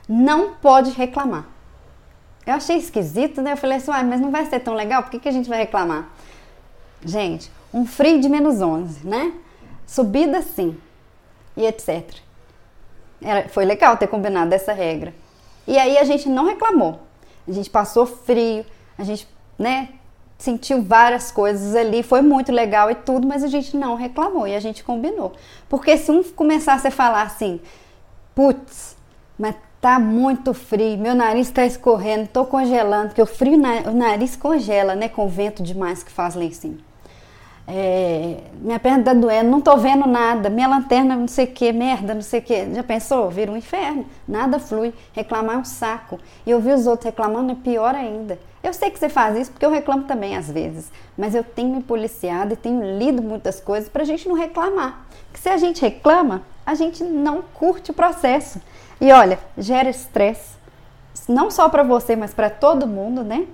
Não 0.09 0.55
pode 0.55 0.91
reclamar. 0.91 1.47
Eu 2.47 2.55
achei 2.55 2.77
esquisito, 2.77 3.43
né? 3.43 3.53
Eu 3.53 3.57
falei 3.57 3.79
assim, 3.79 3.91
mas 3.91 4.21
não 4.21 4.31
vai 4.31 4.47
ser 4.47 4.61
tão 4.61 4.75
legal, 4.75 5.03
por 5.03 5.11
que, 5.11 5.19
que 5.19 5.29
a 5.29 5.33
gente 5.33 5.49
vai 5.49 5.59
reclamar? 5.59 6.09
Gente, 7.05 7.51
um 7.75 7.85
frio 7.85 8.21
de 8.21 8.29
menos 8.29 8.61
11, 8.61 9.07
né? 9.07 9.33
Subida 9.87 10.43
sim, 10.43 10.77
e 11.57 11.67
etc. 11.67 12.15
Era, 13.21 13.49
foi 13.49 13.65
legal 13.65 13.97
ter 13.97 14.07
combinado 14.07 14.55
essa 14.55 14.73
regra. 14.73 15.15
E 15.67 15.79
aí 15.79 15.99
a 15.99 16.05
gente 16.05 16.29
não 16.29 16.47
reclamou. 16.47 17.01
A 17.47 17.53
gente 17.53 17.71
passou 17.71 18.07
frio, 18.07 18.65
a 18.99 19.05
gente, 19.05 19.27
né, 19.59 19.91
sentiu 20.39 20.83
várias 20.83 21.31
coisas 21.31 21.75
ali, 21.75 22.03
foi 22.03 22.21
muito 22.23 22.53
legal 22.53 22.91
e 22.91 22.95
tudo, 22.95 23.27
mas 23.27 23.43
a 23.43 23.49
gente 23.49 23.77
não 23.77 23.95
reclamou 23.95 24.47
e 24.47 24.55
a 24.55 24.61
gente 24.61 24.85
combinou. 24.85 25.33
Porque 25.69 25.97
se 25.97 26.11
um 26.11 26.23
começasse 26.23 26.87
a 26.87 26.91
falar 26.91 27.23
assim, 27.23 27.61
putz, 28.35 28.97
mas 29.39 29.55
Tá 29.81 30.01
muito 30.01 30.55
frio, 30.55 30.99
meu 30.99 31.15
nariz 31.15 31.47
está 31.47 31.65
escorrendo, 31.65 32.27
tô 32.27 32.45
congelando, 32.45 33.09
porque 33.09 33.23
o 33.23 33.27
frio, 33.27 33.57
o 33.57 33.93
nariz 33.93 34.35
congela, 34.35 34.97
né, 34.97 35.09
com 35.09 35.27
o 35.27 35.29
vento 35.29 35.63
demais 35.63 36.03
que 36.03 36.11
faz 36.11 36.35
lá 36.35 36.43
em 36.43 36.51
cima. 36.51 36.79
É, 37.69 38.43
minha 38.61 38.79
perna 38.79 39.03
tá 39.03 39.13
doendo, 39.13 39.51
não 39.51 39.61
tô 39.61 39.77
vendo 39.77 40.07
nada, 40.07 40.49
minha 40.49 40.69
lanterna 40.69 41.17
não 41.17 41.27
sei 41.27 41.47
o 41.47 41.53
que, 41.53 41.73
merda, 41.73 42.15
não 42.15 42.23
sei 42.23 42.39
o 42.39 42.43
que. 42.43 42.75
Já 42.75 42.83
pensou? 42.83 43.29
Vira 43.29 43.51
um 43.51 43.57
inferno. 43.57 44.07
Nada 44.27 44.61
flui. 44.61 44.95
Reclamar 45.13 45.57
é 45.57 45.59
um 45.59 45.65
saco. 45.65 46.21
E 46.47 46.55
ouvir 46.55 46.75
os 46.75 46.87
outros 46.87 47.07
reclamando 47.07 47.53
é 47.53 47.55
pior 47.57 47.95
ainda. 47.95 48.39
Eu 48.63 48.73
sei 48.73 48.91
que 48.91 48.99
você 48.99 49.09
faz 49.09 49.37
isso 49.37 49.51
porque 49.51 49.67
eu 49.67 49.71
reclamo 49.71 50.05
também 50.05 50.37
às 50.37 50.51
vezes, 50.51 50.91
mas 51.17 51.35
eu 51.35 51.45
tenho 51.45 51.75
me 51.75 51.83
policiado 51.83 52.53
e 52.53 52.57
tenho 52.57 52.99
lido 52.99 53.23
muitas 53.23 53.61
coisas 53.61 53.89
pra 53.89 54.05
gente 54.05 54.29
não 54.29 54.35
reclamar. 54.35 55.07
Que 55.33 55.39
se 55.39 55.49
a 55.49 55.57
gente 55.57 55.81
reclama, 55.81 56.43
a 56.65 56.75
gente 56.75 57.03
não 57.05 57.43
curte 57.55 57.91
o 57.91 57.95
processo. 57.95 58.61
E 59.01 59.13
olha, 59.13 59.39
gera 59.59 59.89
estresse, 59.89 60.57
não 61.29 61.51
só 61.51 61.69
para 61.69 61.83
você, 61.83 62.17
mas 62.17 62.33
para 62.33 62.51
todo 62.51 62.87
mundo, 62.87 63.23
né? 63.23 63.47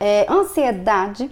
É, 0.00 0.26
ansiedade, 0.28 1.30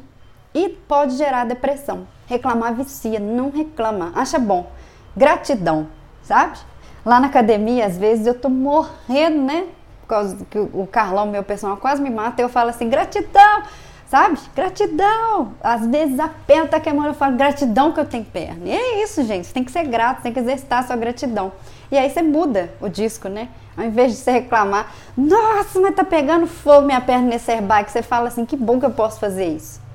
e 0.58 0.68
pode 0.68 1.16
gerar 1.16 1.44
depressão. 1.44 2.08
Reclamar 2.26 2.74
vicia, 2.74 3.20
não 3.20 3.50
reclama, 3.50 4.12
acha 4.14 4.38
bom. 4.38 4.70
Gratidão, 5.16 5.86
sabe? 6.22 6.58
Lá 7.04 7.20
na 7.20 7.28
academia, 7.28 7.86
às 7.86 7.96
vezes 7.96 8.26
eu 8.26 8.34
tô 8.34 8.48
morrendo, 8.48 9.42
né? 9.42 9.66
Por 10.00 10.08
causa 10.08 10.36
que 10.50 10.58
o 10.58 10.86
Carlão, 10.90 11.26
meu 11.26 11.44
personal, 11.44 11.76
quase 11.76 12.02
me 12.02 12.10
mata. 12.10 12.42
Eu 12.42 12.48
falo 12.48 12.70
assim, 12.70 12.88
gratidão, 12.88 13.62
sabe? 14.08 14.38
Gratidão. 14.54 15.54
Às 15.62 15.86
vezes 15.86 16.18
a 16.18 16.28
perna 16.28 16.66
tá 16.66 16.80
queimando, 16.80 17.08
eu 17.08 17.14
falo, 17.14 17.36
gratidão 17.36 17.92
que 17.92 18.00
eu 18.00 18.04
tenho 18.04 18.24
perna. 18.24 18.60
E 18.64 18.72
é 18.72 19.02
isso, 19.02 19.22
gente. 19.22 19.52
Tem 19.52 19.62
que 19.62 19.70
ser 19.70 19.84
grato, 19.84 20.22
tem 20.22 20.32
que 20.32 20.40
exercitar 20.40 20.80
a 20.80 20.86
sua 20.86 20.96
gratidão. 20.96 21.52
E 21.90 21.96
aí 21.96 22.10
você 22.10 22.20
muda 22.20 22.70
o 22.80 22.88
disco, 22.88 23.28
né? 23.28 23.48
Ao 23.76 23.84
invés 23.84 24.12
de 24.12 24.18
você 24.18 24.32
reclamar, 24.32 24.92
nossa, 25.16 25.80
mas 25.80 25.94
tá 25.94 26.02
pegando 26.02 26.48
fogo 26.48 26.84
minha 26.84 27.00
perna 27.00 27.28
nesse 27.28 27.50
airbike, 27.52 27.92
você 27.92 28.02
fala 28.02 28.26
assim, 28.26 28.44
que 28.44 28.56
bom 28.56 28.80
que 28.80 28.86
eu 28.86 28.90
posso 28.90 29.20
fazer 29.20 29.46
isso. 29.46 29.87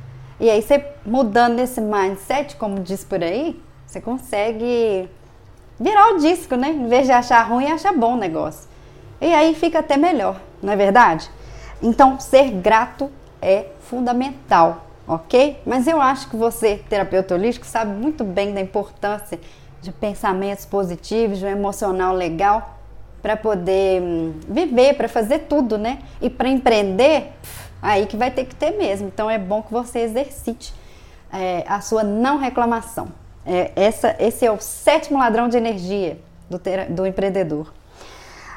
E 0.43 0.49
aí 0.49 0.61
você 0.61 0.85
mudando 1.05 1.57
esse 1.59 1.79
mindset, 1.79 2.57
como 2.57 2.81
diz 2.81 3.01
por 3.01 3.23
aí, 3.23 3.57
você 3.87 4.01
consegue 4.01 5.09
virar 5.79 6.09
o 6.09 6.17
disco, 6.17 6.57
né? 6.57 6.67
Em 6.67 6.85
vez 6.85 7.05
de 7.05 7.13
achar 7.13 7.41
ruim, 7.43 7.71
achar 7.71 7.93
bom 7.93 8.15
o 8.15 8.17
negócio. 8.17 8.67
E 9.21 9.33
aí 9.33 9.55
fica 9.55 9.79
até 9.79 9.95
melhor, 9.95 10.35
não 10.61 10.73
é 10.73 10.75
verdade? 10.75 11.31
Então, 11.81 12.19
ser 12.19 12.51
grato 12.51 13.09
é 13.41 13.67
fundamental, 13.83 14.85
ok? 15.07 15.61
Mas 15.65 15.87
eu 15.87 16.01
acho 16.01 16.29
que 16.29 16.35
você, 16.35 16.83
terapeuta 16.89 17.35
holístico, 17.35 17.65
sabe 17.65 17.93
muito 17.93 18.25
bem 18.25 18.53
da 18.53 18.59
importância 18.59 19.39
de 19.81 19.93
pensamentos 19.93 20.65
positivos, 20.65 21.39
de 21.39 21.45
um 21.45 21.49
emocional 21.49 22.13
legal 22.13 22.79
para 23.21 23.37
poder 23.37 24.01
hum, 24.01 24.33
viver, 24.45 24.95
para 24.95 25.07
fazer 25.07 25.45
tudo, 25.47 25.77
né? 25.77 25.99
E 26.21 26.29
para 26.29 26.49
empreender, 26.49 27.31
Aí 27.83 28.05
que 28.05 28.15
vai 28.15 28.31
ter 28.31 28.45
que 28.45 28.55
ter 28.55 28.71
mesmo. 28.71 29.09
Então 29.09 29.29
é 29.29 29.37
bom 29.37 29.61
que 29.61 29.73
você 29.73 29.99
exercite 29.99 30.73
é, 31.31 31.65
a 31.67 31.81
sua 31.81 32.01
não 32.01 32.37
reclamação. 32.37 33.09
É, 33.45 33.71
essa, 33.75 34.15
esse 34.19 34.45
é 34.45 34.51
o 34.51 34.57
sétimo 34.61 35.19
ladrão 35.19 35.49
de 35.49 35.57
energia 35.57 36.17
do, 36.49 36.57
ter, 36.57 36.89
do 36.89 37.05
empreendedor. 37.05 37.73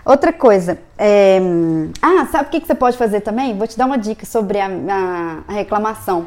Outra 0.04 0.32
coisa, 0.32 0.78
é, 0.96 1.40
ah, 2.00 2.26
sabe 2.30 2.46
o 2.46 2.50
que, 2.52 2.60
que 2.60 2.68
você 2.68 2.76
pode 2.76 2.96
fazer 2.96 3.22
também? 3.22 3.58
Vou 3.58 3.66
te 3.66 3.76
dar 3.76 3.86
uma 3.86 3.98
dica 3.98 4.24
sobre 4.24 4.60
a, 4.60 4.68
a, 5.48 5.52
reclamação. 5.52 6.26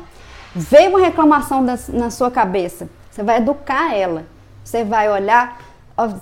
Veio 0.54 0.90
uma 0.90 1.00
reclamação 1.00 1.64
das, 1.64 1.88
na 1.88 2.10
sua 2.10 2.30
cabeça, 2.30 2.90
você 3.10 3.24
vai 3.24 3.38
educar 3.38 3.96
ela. 3.96 4.26
Você 4.66 4.84
vai 4.84 5.10
olhar, 5.10 5.62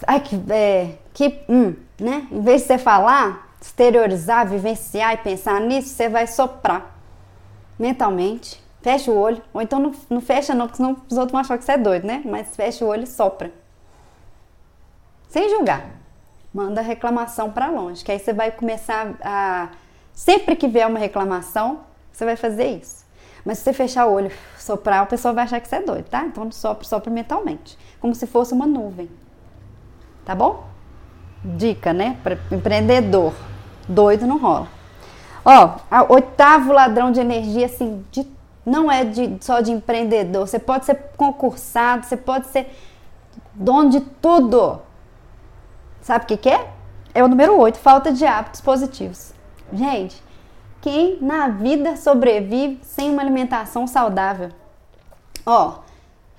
ai 0.05 0.19
que, 0.19 0.39
é, 0.49 0.91
que 1.11 1.39
hum, 1.49 1.73
né? 1.99 2.27
Em 2.31 2.41
vez 2.41 2.61
de 2.61 2.67
você 2.67 2.77
falar, 2.77 3.46
exteriorizar, 3.61 4.47
vivenciar 4.47 5.13
e 5.13 5.17
pensar 5.17 5.59
nisso, 5.61 5.89
você 5.89 6.09
vai 6.09 6.27
soprar 6.27 6.95
mentalmente. 7.77 8.65
Fecha 8.81 9.11
o 9.11 9.17
olho, 9.17 9.41
ou 9.53 9.61
então 9.61 9.79
não, 9.79 9.91
não 10.09 10.21
fecha 10.21 10.53
não, 10.53 10.67
porque 10.67 10.77
senão 10.77 10.95
os 11.09 11.17
outros 11.17 11.31
vão 11.31 11.41
achar 11.41 11.57
que 11.57 11.65
você 11.65 11.73
é 11.73 11.77
doido, 11.77 12.05
né? 12.05 12.21
Mas 12.23 12.55
fecha 12.55 12.85
o 12.85 12.87
olho 12.87 13.03
e 13.03 13.07
sopra. 13.07 13.51
Sem 15.27 15.49
julgar. 15.49 15.85
Manda 16.53 16.79
a 16.79 16.83
reclamação 16.83 17.51
para 17.51 17.69
longe, 17.69 18.03
que 18.03 18.11
aí 18.11 18.19
você 18.19 18.31
vai 18.31 18.51
começar 18.51 19.13
a... 19.21 19.69
Sempre 20.13 20.55
que 20.55 20.67
vier 20.67 20.87
uma 20.87 20.99
reclamação, 20.99 21.81
você 22.11 22.23
vai 22.23 22.35
fazer 22.35 22.77
isso. 22.77 23.05
Mas 23.43 23.57
se 23.57 23.65
você 23.65 23.73
fechar 23.73 24.07
o 24.07 24.13
olho, 24.13 24.31
soprar, 24.57 25.03
o 25.03 25.07
pessoal 25.07 25.33
vai 25.33 25.43
achar 25.43 25.59
que 25.59 25.67
você 25.67 25.75
é 25.75 25.81
doido, 25.81 26.09
tá? 26.09 26.25
Então 26.25 26.49
sopra, 26.51 26.87
sopra 26.87 27.11
mentalmente. 27.11 27.77
Como 27.99 28.15
se 28.15 28.25
fosse 28.25 28.53
uma 28.53 28.65
nuvem. 28.65 29.09
Tá 30.23 30.33
bom? 30.33 30.65
Dica, 31.55 31.93
né? 31.93 32.17
Para 32.23 32.37
empreendedor. 32.51 33.33
Doido 33.87 34.27
não 34.27 34.37
rola. 34.37 34.67
Ó, 35.45 35.77
oitavo 36.09 36.73
ladrão 36.73 37.11
de 37.11 37.21
energia, 37.21 37.67
assim, 37.67 38.03
de, 38.11 38.27
não 38.65 38.91
é 38.91 39.05
de, 39.05 39.37
só 39.39 39.61
de 39.61 39.71
empreendedor. 39.71 40.45
Você 40.45 40.59
pode 40.59 40.85
ser 40.85 40.95
concursado, 41.15 42.05
você 42.05 42.17
pode 42.17 42.47
ser 42.47 42.69
dono 43.53 43.89
de 43.89 44.01
tudo. 44.01 44.81
Sabe 46.01 46.25
o 46.25 46.27
que, 46.27 46.37
que 46.37 46.49
é? 46.49 46.67
É 47.13 47.23
o 47.23 47.27
número 47.29 47.57
8, 47.57 47.79
falta 47.79 48.11
de 48.11 48.25
hábitos 48.25 48.59
positivos. 48.59 49.33
Gente, 49.71 50.21
quem 50.81 51.17
na 51.21 51.47
vida 51.47 51.95
sobrevive 51.95 52.79
sem 52.83 53.09
uma 53.09 53.21
alimentação 53.21 53.87
saudável? 53.87 54.49
Ó, 55.45 55.79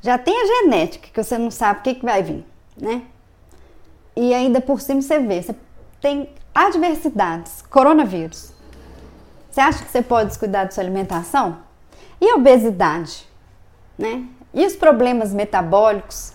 já 0.03 0.19
tem 0.19 0.35
a 0.41 0.47
genética 0.47 1.09
que 1.13 1.23
você 1.23 1.39
não 1.39 1.51
sabe 1.51 1.81
o 1.81 1.83
que, 1.83 1.95
que 1.95 2.05
vai 2.05 2.23
vir, 2.23 2.47
né? 2.77 3.03
E 4.21 4.35
ainda 4.35 4.61
por 4.61 4.81
cima 4.81 5.01
você 5.01 5.21
vê, 5.21 5.41
você 5.41 5.55
tem 6.01 6.29
adversidades, 6.53 7.63
coronavírus. 7.71 8.53
Você 9.49 9.61
acha 9.61 9.85
que 9.85 9.93
você 9.93 10.03
pode 10.03 10.31
descuidar 10.31 10.65
da 10.65 10.73
sua 10.73 10.83
alimentação? 10.83 11.59
E 12.21 12.35
obesidade, 12.35 13.25
né? 13.97 14.25
E 14.53 14.67
os 14.67 14.75
problemas 14.75 15.33
metabólicos? 15.33 16.33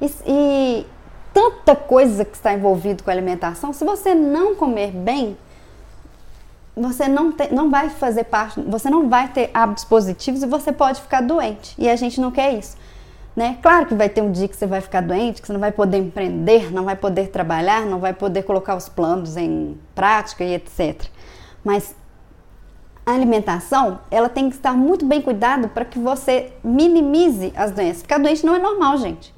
E, 0.00 0.10
e 0.26 0.86
tanta 1.34 1.76
coisa 1.76 2.24
que 2.24 2.34
está 2.34 2.54
envolvido 2.54 3.02
com 3.02 3.10
a 3.10 3.12
alimentação. 3.12 3.74
Se 3.74 3.84
você 3.84 4.14
não 4.14 4.54
comer 4.54 4.90
bem, 4.90 5.36
você 6.74 7.08
não, 7.08 7.30
te, 7.30 7.52
não 7.52 7.68
vai 7.68 7.90
fazer 7.90 8.24
parte, 8.24 8.58
você 8.62 8.88
não 8.88 9.06
vai 9.10 9.28
ter 9.28 9.50
hábitos 9.52 9.84
positivos 9.84 10.42
e 10.42 10.46
você 10.46 10.72
pode 10.72 11.02
ficar 11.02 11.20
doente. 11.20 11.74
E 11.76 11.90
a 11.90 11.96
gente 11.96 12.22
não 12.22 12.30
quer 12.30 12.54
isso. 12.54 12.74
Né? 13.38 13.56
Claro 13.62 13.86
que 13.86 13.94
vai 13.94 14.08
ter 14.08 14.20
um 14.20 14.32
dia 14.32 14.48
que 14.48 14.56
você 14.56 14.66
vai 14.66 14.80
ficar 14.80 15.00
doente, 15.00 15.40
que 15.40 15.46
você 15.46 15.52
não 15.52 15.60
vai 15.60 15.70
poder 15.70 15.98
empreender, 15.98 16.72
não 16.72 16.82
vai 16.82 16.96
poder 16.96 17.28
trabalhar, 17.28 17.86
não 17.86 18.00
vai 18.00 18.12
poder 18.12 18.42
colocar 18.42 18.74
os 18.74 18.88
planos 18.88 19.36
em 19.36 19.78
prática 19.94 20.42
e 20.42 20.54
etc. 20.54 21.04
Mas 21.62 21.94
a 23.06 23.12
alimentação, 23.12 24.00
ela 24.10 24.28
tem 24.28 24.50
que 24.50 24.56
estar 24.56 24.72
muito 24.72 25.06
bem 25.06 25.22
cuidada 25.22 25.68
para 25.68 25.84
que 25.84 26.00
você 26.00 26.52
minimize 26.64 27.52
as 27.54 27.70
doenças. 27.70 28.02
Ficar 28.02 28.18
doente 28.18 28.44
não 28.44 28.56
é 28.56 28.58
normal, 28.58 28.96
gente. 28.96 29.32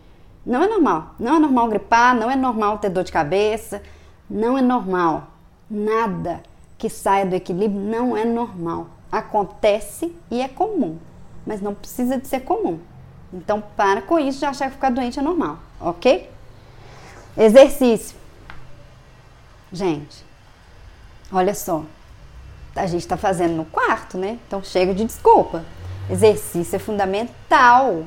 Não 0.47 0.63
é 0.63 0.67
normal. 0.67 1.15
Não 1.21 1.37
é 1.37 1.39
normal 1.39 1.69
gripar, 1.69 2.17
não 2.17 2.31
é 2.31 2.37
normal 2.37 2.79
ter 2.79 2.89
dor 2.89 3.05
de 3.05 3.13
cabeça, 3.13 3.83
não 4.31 4.57
é 4.57 4.63
normal. 4.63 5.27
Nada 5.69 6.43
que 6.79 6.89
saia 6.89 7.27
do 7.27 7.35
equilíbrio 7.35 7.79
não 7.79 8.17
é 8.17 8.25
normal. 8.25 8.87
Acontece 9.13 10.17
e 10.31 10.41
é 10.41 10.49
comum, 10.49 10.97
mas 11.47 11.61
não 11.61 11.75
precisa 11.75 12.17
de 12.17 12.27
ser 12.27 12.41
comum. 12.41 12.79
Então, 13.33 13.63
para 13.77 14.03
com 14.03 14.19
isso 14.19 14.41
de 14.41 14.45
achar 14.45 14.67
que 14.67 14.75
ficar 14.75 14.91
doente 14.91 15.19
é 15.19 15.23
normal, 15.23 15.59
ok? 15.81 16.29
Exercício. 17.37 18.17
Gente, 19.73 20.25
olha 21.33 21.55
só. 21.55 21.85
A 22.75 22.87
gente 22.87 23.03
está 23.03 23.17
fazendo 23.17 23.55
no 23.55 23.65
quarto, 23.65 24.19
né? 24.19 24.39
Então, 24.47 24.63
chega 24.63 24.93
de 24.93 25.05
desculpa. 25.05 25.65
Exercício 26.09 26.75
é 26.75 26.79
fundamental. 26.79 28.05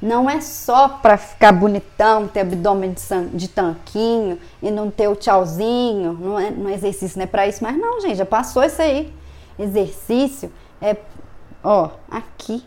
Não 0.00 0.28
é 0.28 0.42
só 0.42 0.88
para 0.88 1.16
ficar 1.16 1.52
bonitão, 1.52 2.28
ter 2.28 2.40
abdômen 2.40 2.92
de, 2.92 3.02
de, 3.32 3.48
tanquinho 3.48 4.38
e 4.62 4.70
não 4.70 4.90
ter 4.90 5.08
o 5.08 5.16
tchauzinho. 5.16 6.12
Não 6.12 6.38
é, 6.38 6.50
não 6.50 6.68
é 6.68 6.74
exercício, 6.74 7.16
não 7.16 7.24
é 7.24 7.26
para 7.26 7.46
isso. 7.46 7.64
Mas 7.64 7.78
não, 7.78 7.98
gente, 8.02 8.16
já 8.16 8.26
passou 8.26 8.62
isso 8.62 8.82
aí. 8.82 9.12
Exercício 9.58 10.52
é, 10.82 10.96
ó, 11.64 11.90
aqui. 12.10 12.62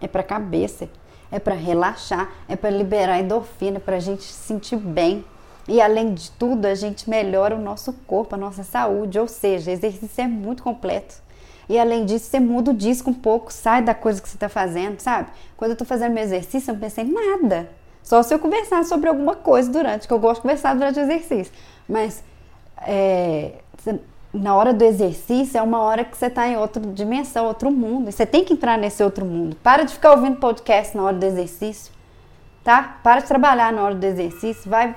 É 0.00 0.06
para 0.06 0.22
cabeça 0.22 0.86
é 1.34 1.40
para 1.40 1.54
relaxar, 1.54 2.32
é 2.48 2.54
para 2.54 2.70
liberar 2.70 3.18
endorfina, 3.18 3.80
para 3.80 3.96
a 3.96 4.00
gente 4.00 4.22
se 4.22 4.46
sentir 4.46 4.76
bem. 4.76 5.24
E 5.66 5.80
além 5.80 6.14
de 6.14 6.30
tudo, 6.30 6.64
a 6.66 6.76
gente 6.76 7.10
melhora 7.10 7.56
o 7.56 7.60
nosso 7.60 7.92
corpo, 8.06 8.36
a 8.36 8.38
nossa 8.38 8.62
saúde, 8.62 9.18
ou 9.18 9.26
seja, 9.26 9.72
exercício 9.72 10.22
é 10.22 10.28
muito 10.28 10.62
completo. 10.62 11.16
E 11.68 11.76
além 11.76 12.04
disso, 12.04 12.26
você 12.26 12.38
muda 12.38 12.70
o 12.70 12.74
disco 12.74 13.10
um 13.10 13.14
pouco, 13.14 13.52
sai 13.52 13.82
da 13.82 13.94
coisa 13.94 14.22
que 14.22 14.28
você 14.28 14.36
está 14.36 14.48
fazendo, 14.48 15.00
sabe? 15.00 15.28
Quando 15.56 15.70
eu 15.70 15.74
estou 15.74 15.86
fazendo 15.86 16.12
meu 16.12 16.22
exercício, 16.22 16.70
eu 16.70 16.74
não 16.74 16.80
pensei 16.80 17.02
em 17.02 17.12
nada. 17.12 17.68
Só 18.00 18.22
se 18.22 18.32
eu 18.32 18.38
conversar 18.38 18.84
sobre 18.84 19.08
alguma 19.08 19.34
coisa 19.34 19.68
durante, 19.72 20.06
que 20.06 20.12
eu 20.14 20.20
gosto 20.20 20.36
de 20.36 20.42
conversar 20.42 20.74
durante 20.74 21.00
o 21.00 21.02
exercício. 21.02 21.52
Mas 21.88 22.22
é, 22.82 23.54
na 24.34 24.54
hora 24.56 24.74
do 24.74 24.84
exercício 24.84 25.56
é 25.56 25.62
uma 25.62 25.80
hora 25.80 26.04
que 26.04 26.16
você 26.16 26.26
está 26.26 26.46
em 26.48 26.56
outra 26.56 26.82
dimensão, 26.92 27.46
outro 27.46 27.70
mundo. 27.70 28.08
E 28.08 28.12
você 28.12 28.26
tem 28.26 28.44
que 28.44 28.52
entrar 28.52 28.76
nesse 28.76 29.02
outro 29.02 29.24
mundo. 29.24 29.56
Para 29.62 29.84
de 29.84 29.94
ficar 29.94 30.12
ouvindo 30.12 30.36
podcast 30.36 30.96
na 30.96 31.04
hora 31.04 31.16
do 31.16 31.24
exercício, 31.24 31.92
tá? 32.64 32.98
Para 33.02 33.20
de 33.20 33.26
trabalhar 33.26 33.72
na 33.72 33.82
hora 33.82 33.94
do 33.94 34.04
exercício. 34.04 34.68
Vai 34.68 34.96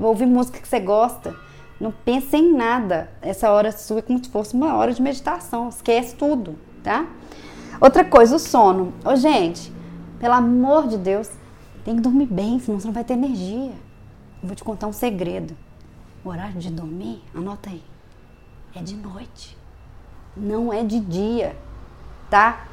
ouvir 0.00 0.26
música 0.26 0.60
que 0.60 0.68
você 0.68 0.78
gosta. 0.78 1.34
Não 1.80 1.90
pense 1.90 2.36
em 2.36 2.52
nada. 2.52 3.10
Essa 3.22 3.50
hora 3.50 3.72
sua 3.72 4.00
é 4.00 4.02
como 4.02 4.22
se 4.22 4.30
fosse 4.30 4.54
uma 4.54 4.76
hora 4.76 4.92
de 4.92 5.00
meditação. 5.00 5.70
Esquece 5.70 6.14
tudo, 6.14 6.56
tá? 6.84 7.06
Outra 7.80 8.04
coisa, 8.04 8.36
o 8.36 8.38
sono. 8.38 8.92
Ô, 9.02 9.16
gente, 9.16 9.72
Pelo 10.20 10.34
amor 10.34 10.86
de 10.86 10.98
Deus, 10.98 11.30
tem 11.82 11.96
que 11.96 12.02
dormir 12.02 12.26
bem, 12.26 12.60
senão 12.60 12.78
você 12.78 12.86
não 12.86 12.92
vai 12.92 13.02
ter 13.02 13.14
energia. 13.14 13.72
Eu 14.42 14.48
vou 14.48 14.54
te 14.54 14.62
contar 14.62 14.86
um 14.86 14.92
segredo. 14.92 15.56
O 16.22 16.28
horário 16.28 16.58
de 16.60 16.70
dormir, 16.70 17.22
anota 17.34 17.70
aí, 17.70 17.82
é 18.74 18.82
de 18.82 18.96
noite. 18.96 19.56
Não 20.36 20.72
é 20.72 20.82
de 20.82 21.00
dia, 21.00 21.56
tá? 22.28 22.66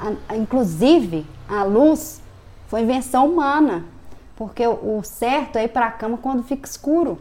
A, 0.00 0.32
a, 0.32 0.36
inclusive, 0.36 1.26
a 1.48 1.62
luz 1.64 2.20
foi 2.68 2.82
invenção 2.82 3.26
humana, 3.26 3.84
porque 4.36 4.66
o, 4.66 4.98
o 4.98 5.02
certo 5.02 5.56
é 5.56 5.64
ir 5.64 5.68
para 5.68 5.86
a 5.86 5.90
cama 5.90 6.18
quando 6.18 6.42
fica 6.42 6.68
escuro 6.68 7.20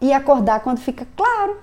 e 0.00 0.12
acordar 0.12 0.60
quando 0.60 0.78
fica 0.78 1.06
claro. 1.16 1.58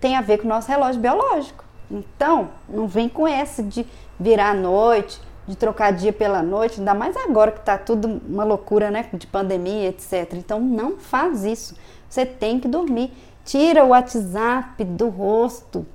Tem 0.00 0.16
a 0.16 0.20
ver 0.20 0.38
com 0.38 0.44
o 0.44 0.48
nosso 0.48 0.68
relógio 0.68 1.00
biológico. 1.00 1.64
Então, 1.90 2.50
não 2.68 2.86
vem 2.86 3.08
com 3.08 3.26
essa 3.26 3.62
de 3.62 3.86
virar 4.18 4.50
à 4.50 4.54
noite, 4.54 5.20
de 5.46 5.56
trocar 5.56 5.90
dia 5.92 6.12
pela 6.12 6.42
noite, 6.42 6.78
ainda 6.78 6.94
mais 6.94 7.16
agora 7.16 7.50
que 7.50 7.60
tá 7.60 7.78
tudo 7.78 8.20
uma 8.28 8.44
loucura, 8.44 8.90
né, 8.90 9.08
de 9.12 9.26
pandemia, 9.26 9.88
etc. 9.88 10.34
Então, 10.34 10.60
não 10.60 10.98
faz 10.98 11.44
isso. 11.44 11.74
Você 12.08 12.24
tem 12.24 12.60
que 12.60 12.68
dormir. 12.68 13.12
Tira 13.48 13.82
o 13.82 13.88
WhatsApp 13.88 14.84
do 14.84 15.08
rosto, 15.08 15.86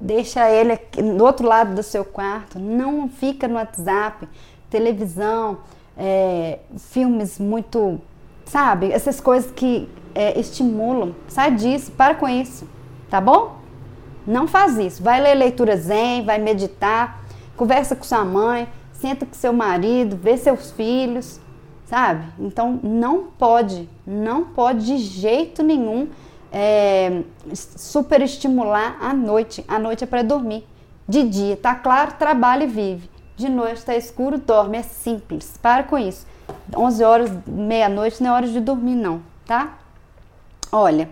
deixa 0.00 0.50
ele 0.50 0.72
aqui, 0.72 1.00
do 1.00 1.24
outro 1.24 1.46
lado 1.46 1.72
do 1.72 1.84
seu 1.84 2.04
quarto, 2.04 2.58
não 2.58 3.08
fica 3.08 3.46
no 3.46 3.54
WhatsApp, 3.54 4.28
televisão, 4.68 5.58
é, 5.96 6.58
filmes 6.78 7.38
muito, 7.38 8.00
sabe, 8.44 8.90
essas 8.90 9.20
coisas 9.20 9.52
que 9.52 9.88
é, 10.16 10.36
estimulam. 10.36 11.14
Sai 11.28 11.54
disso, 11.54 11.92
para 11.92 12.16
com 12.16 12.28
isso, 12.28 12.68
tá 13.08 13.20
bom? 13.20 13.60
Não 14.26 14.48
faz 14.48 14.76
isso. 14.76 15.00
Vai 15.00 15.20
ler 15.20 15.34
leitura 15.34 15.76
zen, 15.76 16.24
vai 16.24 16.38
meditar, 16.38 17.22
conversa 17.56 17.94
com 17.94 18.02
sua 18.02 18.24
mãe, 18.24 18.68
senta 18.94 19.24
com 19.24 19.34
seu 19.34 19.52
marido, 19.52 20.16
vê 20.16 20.36
seus 20.36 20.72
filhos, 20.72 21.40
sabe? 21.86 22.24
Então 22.36 22.80
não 22.82 23.28
pode, 23.38 23.88
não 24.04 24.42
pode 24.42 24.86
de 24.86 24.98
jeito 24.98 25.62
nenhum 25.62 26.08
é, 26.52 27.22
super 27.54 28.20
estimular 28.22 28.96
à 29.00 29.12
noite. 29.12 29.64
A 29.68 29.78
noite 29.78 30.04
é 30.04 30.06
para 30.06 30.22
dormir. 30.22 30.66
De 31.08 31.22
dia, 31.24 31.56
tá 31.56 31.74
claro, 31.74 32.12
trabalha 32.18 32.64
e 32.64 32.68
vive. 32.68 33.10
De 33.36 33.48
noite 33.48 33.78
está 33.78 33.96
escuro, 33.96 34.38
dorme. 34.38 34.78
É 34.78 34.82
simples. 34.82 35.58
Para 35.60 35.82
com 35.82 35.98
isso. 35.98 36.26
11 36.76 37.04
horas, 37.04 37.30
meia-noite, 37.46 38.22
não 38.22 38.30
é 38.30 38.34
hora 38.34 38.48
de 38.48 38.60
dormir, 38.60 38.94
não, 38.94 39.22
tá? 39.46 39.78
Olha, 40.72 41.10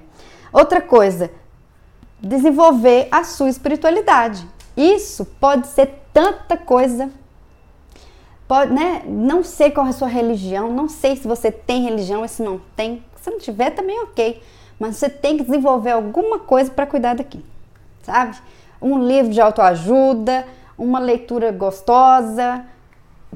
outra 0.53 0.81
coisa, 0.81 1.31
desenvolver 2.21 3.09
a 3.11 3.25
sua 3.25 3.49
espiritualidade. 3.49 4.47
Isso 4.77 5.25
pode 5.25 5.67
ser 5.69 6.03
tanta 6.13 6.57
coisa. 6.57 7.11
Pode, 8.47 8.73
né? 8.73 9.03
Não 9.07 9.43
sei 9.43 9.71
qual 9.71 9.87
é 9.87 9.91
a 9.91 9.93
sua 9.93 10.09
religião, 10.09 10.73
não 10.73 10.89
sei 10.89 11.17
se 11.17 11.27
você 11.27 11.51
tem 11.51 11.83
religião 11.85 12.27
se 12.27 12.43
não 12.43 12.61
tem. 12.77 13.05
Se 13.21 13.31
não 13.31 13.39
tiver, 13.39 13.71
também 13.71 14.01
ok. 14.03 14.41
Mas 14.79 14.97
você 14.97 15.09
tem 15.09 15.37
que 15.37 15.45
desenvolver 15.45 15.91
alguma 15.91 16.39
coisa 16.39 16.71
para 16.71 16.87
cuidar 16.87 17.15
daqui, 17.15 17.45
sabe? 18.03 18.37
Um 18.81 19.07
livro 19.07 19.33
de 19.33 19.41
autoajuda, 19.41 20.47
uma 20.77 20.99
leitura 21.01 21.51
gostosa, 21.51 22.65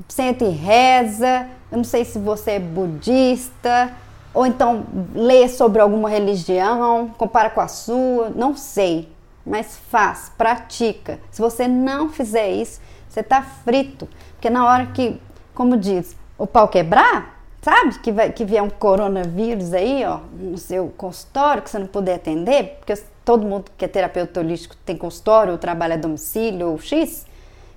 senta 0.09 0.45
e 0.45 0.51
reza. 0.51 1.49
Eu 1.71 1.79
não 1.79 1.85
sei 1.85 2.05
se 2.05 2.19
você 2.19 2.53
é 2.53 2.61
budista, 2.61 3.93
ou 4.33 4.47
então 4.47 4.85
lê 5.15 5.49
sobre 5.49 5.81
alguma 5.81 6.09
religião, 6.09 7.11
compara 7.19 7.51
com 7.51 7.61
a 7.61 7.69
sua, 7.69 8.31
não 8.31 8.57
sei. 8.57 9.11
Mas 9.45 9.77
faz, 9.91 10.31
pratica. 10.39 11.19
Se 11.31 11.41
você 11.41 11.67
não 11.67 12.09
fizer 12.09 12.49
isso, 12.51 12.81
você 13.09 13.21
está 13.21 13.43
frito. 13.43 14.09
Porque 14.35 14.49
na 14.49 14.65
hora 14.65 14.87
que, 14.87 15.21
como 15.55 15.77
diz, 15.77 16.17
o 16.39 16.47
pau 16.47 16.69
quebrar, 16.69 17.42
sabe? 17.63 17.99
Que, 18.01 18.13
vai, 18.13 18.31
que 18.33 18.45
vier 18.45 18.63
um 18.63 18.69
coronavírus 18.69 19.73
aí, 19.73 20.05
ó, 20.05 20.19
no 20.33 20.59
seu 20.59 20.93
consultório, 20.97 21.63
que 21.63 21.71
você 21.71 21.79
não 21.79 21.87
puder 21.87 22.17
atender, 22.17 22.77
porque 22.79 22.95
todo 23.25 23.47
mundo 23.47 23.71
que 23.79 23.85
é 23.85 23.89
terapeuta 23.89 24.41
holístico 24.41 24.77
tem 24.85 24.97
consultório, 24.97 25.53
ou 25.53 25.59
trabalha 25.59 25.95
a 25.95 25.99
domicílio, 25.99 26.71
ou 26.71 26.79
X, 26.79 27.25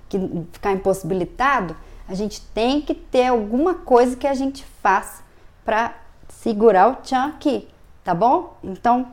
que 0.08 0.18
ficar 0.52 0.72
impossibilitado, 0.72 1.76
a 2.08 2.14
gente 2.14 2.40
tem 2.40 2.80
que 2.80 2.94
ter 2.94 3.26
alguma 3.26 3.74
coisa 3.74 4.16
que 4.16 4.26
a 4.26 4.34
gente 4.34 4.64
faça 4.82 5.22
para 5.64 5.94
segurar 6.28 6.88
o 6.88 6.96
tchan 6.96 7.26
aqui, 7.26 7.68
tá 8.04 8.14
bom? 8.14 8.56
Então, 8.62 9.08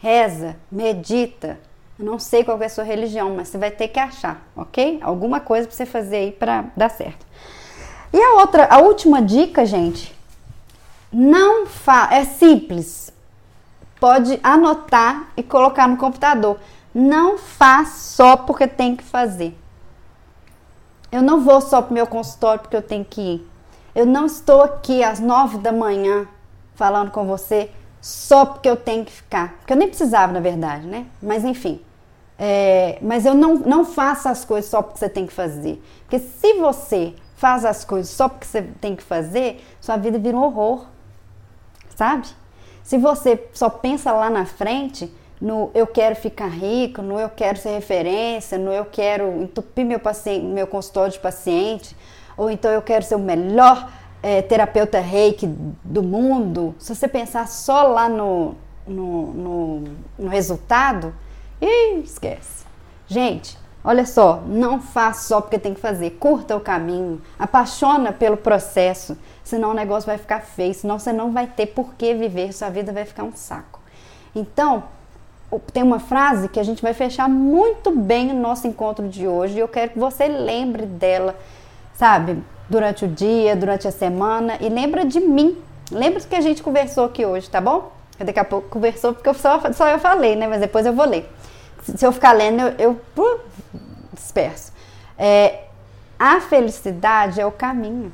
reza, 0.00 0.56
medita. 0.70 1.58
Eu 1.98 2.04
não 2.04 2.18
sei 2.18 2.44
qual 2.44 2.60
é 2.60 2.66
a 2.66 2.68
sua 2.68 2.84
religião, 2.84 3.34
mas 3.34 3.48
você 3.48 3.58
vai 3.58 3.70
ter 3.70 3.88
que 3.88 3.98
achar, 3.98 4.44
ok? 4.56 4.98
Alguma 5.02 5.40
coisa 5.40 5.66
para 5.66 5.76
você 5.76 5.86
fazer 5.86 6.16
aí 6.16 6.32
para 6.32 6.66
dar 6.76 6.88
certo. 6.88 7.24
E 8.14 8.22
a 8.22 8.34
outra, 8.34 8.68
a 8.70 8.78
última 8.78 9.20
dica, 9.20 9.66
gente, 9.66 10.16
não 11.12 11.66
fa 11.66 12.10
é 12.12 12.24
simples. 12.24 13.12
Pode 13.98 14.38
anotar 14.40 15.32
e 15.36 15.42
colocar 15.42 15.88
no 15.88 15.96
computador. 15.96 16.60
Não 16.94 17.36
faz 17.36 17.88
só 17.88 18.36
porque 18.36 18.68
tem 18.68 18.94
que 18.94 19.02
fazer. 19.02 19.58
Eu 21.10 21.22
não 21.22 21.40
vou 21.40 21.60
só 21.60 21.82
para 21.82 21.90
o 21.90 21.94
meu 21.94 22.06
consultório 22.06 22.60
porque 22.60 22.76
eu 22.76 22.82
tenho 22.82 23.04
que 23.04 23.20
ir. 23.20 23.50
Eu 23.92 24.06
não 24.06 24.26
estou 24.26 24.62
aqui 24.62 25.02
às 25.02 25.18
nove 25.18 25.58
da 25.58 25.72
manhã 25.72 26.28
falando 26.76 27.10
com 27.10 27.26
você 27.26 27.68
só 28.00 28.46
porque 28.46 28.70
eu 28.70 28.76
tenho 28.76 29.04
que 29.04 29.10
ficar. 29.10 29.54
Porque 29.58 29.72
eu 29.72 29.76
nem 29.76 29.88
precisava, 29.88 30.32
na 30.32 30.38
verdade, 30.38 30.86
né? 30.86 31.06
Mas 31.20 31.44
enfim. 31.44 31.80
É, 32.38 32.96
mas 33.02 33.26
eu 33.26 33.34
não, 33.34 33.56
não 33.56 33.84
faço 33.84 34.28
as 34.28 34.44
coisas 34.44 34.70
só 34.70 34.82
porque 34.82 35.00
você 35.00 35.08
tem 35.08 35.26
que 35.26 35.32
fazer. 35.32 35.82
Porque 36.02 36.20
se 36.20 36.52
você 36.60 37.12
faz 37.44 37.62
as 37.66 37.84
coisas 37.84 38.08
só 38.08 38.26
porque 38.26 38.46
você 38.46 38.62
tem 38.80 38.96
que 38.96 39.02
fazer, 39.02 39.62
sua 39.78 39.98
vida 39.98 40.18
vira 40.18 40.34
um 40.34 40.42
horror. 40.42 40.86
Sabe? 41.94 42.26
Se 42.82 42.96
você 42.96 43.48
só 43.52 43.68
pensa 43.68 44.12
lá 44.12 44.30
na 44.30 44.46
frente, 44.46 45.14
no 45.38 45.70
eu 45.74 45.86
quero 45.86 46.16
ficar 46.16 46.46
rico, 46.46 47.02
no 47.02 47.20
eu 47.20 47.28
quero 47.28 47.58
ser 47.58 47.74
referência, 47.74 48.56
no 48.56 48.72
eu 48.72 48.86
quero 48.86 49.42
entupir 49.42 49.84
meu, 49.84 50.00
paciente, 50.00 50.42
meu 50.46 50.66
consultório 50.66 51.12
de 51.12 51.18
paciente, 51.18 51.94
ou 52.34 52.50
então 52.50 52.70
eu 52.70 52.80
quero 52.80 53.04
ser 53.04 53.14
o 53.14 53.18
melhor 53.18 53.92
é, 54.22 54.40
terapeuta 54.40 54.98
reiki 55.00 55.46
do 55.46 56.02
mundo, 56.02 56.74
se 56.78 56.94
você 56.94 57.06
pensar 57.06 57.46
só 57.46 57.82
lá 57.82 58.08
no, 58.08 58.54
no, 58.86 59.26
no, 59.34 59.84
no 60.18 60.28
resultado, 60.30 61.14
ih, 61.60 61.98
esquece. 61.98 62.64
Gente, 63.06 63.58
olha 63.84 64.06
só, 64.06 64.42
não 64.46 64.80
faça 64.80 65.28
só 65.28 65.40
porque 65.40 65.58
tem 65.58 65.74
que 65.74 65.80
fazer, 65.80 66.12
curta 66.12 66.56
o 66.56 66.60
caminho, 66.60 67.20
apaixona 67.38 68.12
pelo 68.12 68.36
processo, 68.36 69.16
senão 69.44 69.70
o 69.70 69.74
negócio 69.74 70.06
vai 70.06 70.18
ficar 70.18 70.40
feio, 70.40 70.74
senão 70.74 70.98
você 70.98 71.12
não 71.12 71.30
vai 71.30 71.46
ter 71.46 71.66
por 71.66 71.94
que 71.94 72.14
viver, 72.14 72.52
sua 72.52 72.70
vida 72.70 72.92
vai 72.92 73.04
ficar 73.04 73.24
um 73.24 73.32
saco. 73.34 73.80
Então, 74.34 74.84
tem 75.72 75.82
uma 75.82 76.00
frase 76.00 76.48
que 76.48 76.58
a 76.58 76.64
gente 76.64 76.82
vai 76.82 76.94
fechar 76.94 77.28
muito 77.28 77.92
bem 77.92 78.30
o 78.32 78.34
nosso 78.34 78.66
encontro 78.66 79.08
de 79.08 79.28
hoje 79.28 79.56
e 79.56 79.60
eu 79.60 79.68
quero 79.68 79.92
que 79.92 79.98
você 79.98 80.26
lembre 80.26 80.86
dela, 80.86 81.36
sabe? 81.92 82.42
durante 82.68 83.04
o 83.04 83.08
dia, 83.08 83.54
durante 83.54 83.86
a 83.86 83.90
semana 83.90 84.56
e 84.60 84.68
lembra 84.68 85.04
de 85.04 85.20
mim. 85.20 85.56
Lembra 85.90 86.20
do 86.20 86.26
que 86.26 86.34
a 86.34 86.40
gente 86.40 86.62
conversou 86.62 87.04
aqui 87.04 87.24
hoje, 87.24 87.48
tá 87.48 87.60
bom? 87.60 87.92
Daqui 88.18 88.38
a 88.38 88.44
pouco 88.44 88.68
conversou 88.68 89.12
porque 89.12 89.32
só, 89.34 89.60
só 89.72 89.88
eu 89.88 89.98
falei, 89.98 90.36
né? 90.36 90.46
Mas 90.46 90.60
depois 90.60 90.86
eu 90.86 90.92
vou 90.92 91.06
ler. 91.06 91.30
Se 91.84 92.04
eu 92.04 92.12
ficar 92.12 92.32
lendo, 92.32 92.60
eu, 92.60 93.00
eu 93.16 93.40
disperso. 94.12 94.72
É, 95.18 95.64
a 96.18 96.40
felicidade 96.40 97.40
é 97.40 97.46
o 97.46 97.52
caminho. 97.52 98.12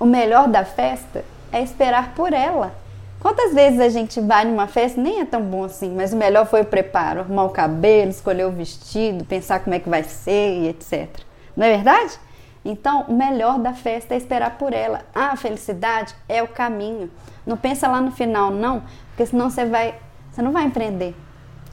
O 0.00 0.06
melhor 0.06 0.48
da 0.48 0.64
festa 0.64 1.24
é 1.52 1.62
esperar 1.62 2.14
por 2.14 2.32
ela. 2.32 2.74
Quantas 3.20 3.54
vezes 3.54 3.80
a 3.80 3.88
gente 3.88 4.20
vai 4.20 4.44
numa 4.44 4.66
festa, 4.66 5.00
nem 5.00 5.20
é 5.20 5.24
tão 5.24 5.40
bom 5.42 5.64
assim, 5.64 5.94
mas 5.94 6.12
o 6.12 6.16
melhor 6.16 6.46
foi 6.46 6.60
o 6.60 6.64
preparo, 6.64 7.20
arrumar 7.20 7.44
o 7.44 7.50
cabelo, 7.50 8.10
escolher 8.10 8.44
o 8.44 8.50
vestido, 8.50 9.24
pensar 9.24 9.60
como 9.60 9.74
é 9.74 9.78
que 9.78 9.88
vai 9.88 10.02
ser 10.02 10.60
e 10.60 10.68
etc. 10.68 11.08
Não 11.56 11.64
é 11.64 11.70
verdade? 11.70 12.18
Então, 12.64 13.04
o 13.08 13.14
melhor 13.14 13.58
da 13.58 13.72
festa 13.72 14.14
é 14.14 14.16
esperar 14.16 14.58
por 14.58 14.72
ela. 14.72 15.02
a 15.14 15.36
felicidade 15.36 16.14
é 16.28 16.42
o 16.42 16.48
caminho. 16.48 17.10
Não 17.46 17.56
pensa 17.56 17.88
lá 17.88 18.00
no 18.00 18.10
final, 18.10 18.50
não, 18.50 18.82
porque 19.08 19.26
senão 19.26 19.50
você 19.50 19.64
vai, 19.64 19.94
você 20.30 20.42
não 20.42 20.52
vai 20.52 20.64
empreender. 20.64 21.14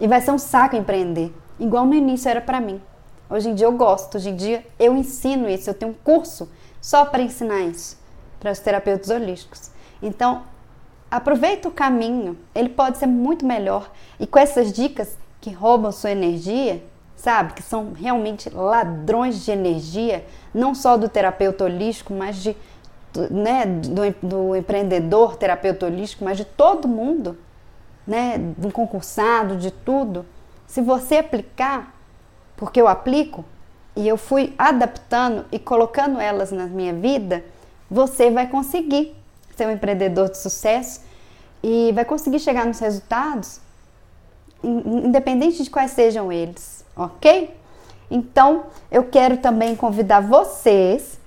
E 0.02 0.08
vai 0.08 0.20
ser 0.20 0.32
um 0.32 0.40
saco 0.40 0.76
empreender. 0.76 1.32
Igual 1.60 1.86
no 1.86 1.94
início 1.94 2.28
era 2.28 2.42
para 2.42 2.60
mim. 2.60 2.82
Hoje 3.30 3.50
em 3.50 3.54
dia 3.54 3.68
eu 3.68 3.72
gosto, 3.72 4.18
hoje 4.18 4.30
em 4.30 4.36
dia 4.36 4.66
eu 4.80 4.98
ensino 4.98 5.48
isso, 5.48 5.70
eu 5.70 5.74
tenho 5.74 5.92
um 5.92 5.96
curso 6.04 6.52
só 6.82 7.06
para 7.06 7.22
ensinar 7.22 7.62
isso 7.62 8.02
para 8.40 8.52
os 8.52 8.60
terapeutas 8.60 9.12
holísticos. 9.12 9.70
Então, 10.02 10.42
aproveita 11.10 11.68
o 11.68 11.72
caminho, 11.72 12.36
ele 12.56 12.70
pode 12.70 12.98
ser 12.98 13.06
muito 13.06 13.46
melhor. 13.46 13.92
E 14.20 14.26
com 14.26 14.40
essas 14.40 14.74
dicas 14.74 15.16
que 15.40 15.52
roubam 15.52 15.92
sua 15.92 16.10
energia, 16.10 16.84
sabe? 17.16 17.54
Que 17.54 17.62
são 17.62 17.94
realmente 17.94 18.50
ladrões 18.50 19.46
de 19.46 19.52
energia, 19.52 20.26
não 20.52 20.74
só 20.74 20.98
do 20.98 21.08
terapeuta 21.08 21.66
holístico, 21.66 22.14
mas 22.14 22.38
de, 22.38 22.58
né, 23.30 23.66
do, 23.68 24.28
do 24.28 24.56
empreendedor 24.56 25.38
terapeuta 25.38 25.86
holístico, 25.86 26.26
mas 26.26 26.38
de 26.38 26.46
todo 26.46 26.88
mundo, 26.88 27.38
né? 28.06 28.38
Do 28.58 28.72
concursado, 28.72 29.58
de 29.58 29.72
tudo. 29.72 30.26
Se 30.68 30.82
você 30.82 31.18
aplicar, 31.18 31.94
porque 32.56 32.82
eu 32.82 32.88
aplico, 32.88 33.46
e 33.96 34.08
eu 34.08 34.18
fui 34.18 34.54
adaptando 34.58 35.46
e 35.52 35.60
colocando 35.60 36.20
elas 36.20 36.52
na 36.52 36.66
minha 36.66 36.94
vida, 36.94 37.44
você 37.90 38.32
vai 38.32 38.48
conseguir 38.48 39.16
ser 39.56 39.68
um 39.68 39.72
empreendedor 39.72 40.30
de 40.30 40.38
sucesso 40.38 41.02
e 41.62 41.92
vai 41.94 42.06
conseguir 42.06 42.40
chegar 42.40 42.66
nos 42.66 42.80
resultados, 42.80 43.60
independente 44.64 45.64
de 45.64 45.70
quais 45.70 45.92
sejam 45.92 46.32
eles, 46.32 46.86
ok? 46.96 47.54
Então, 48.10 48.66
eu 48.90 49.04
quero 49.04 49.38
também 49.38 49.76
convidar 49.76 50.22
vocês 50.22 51.20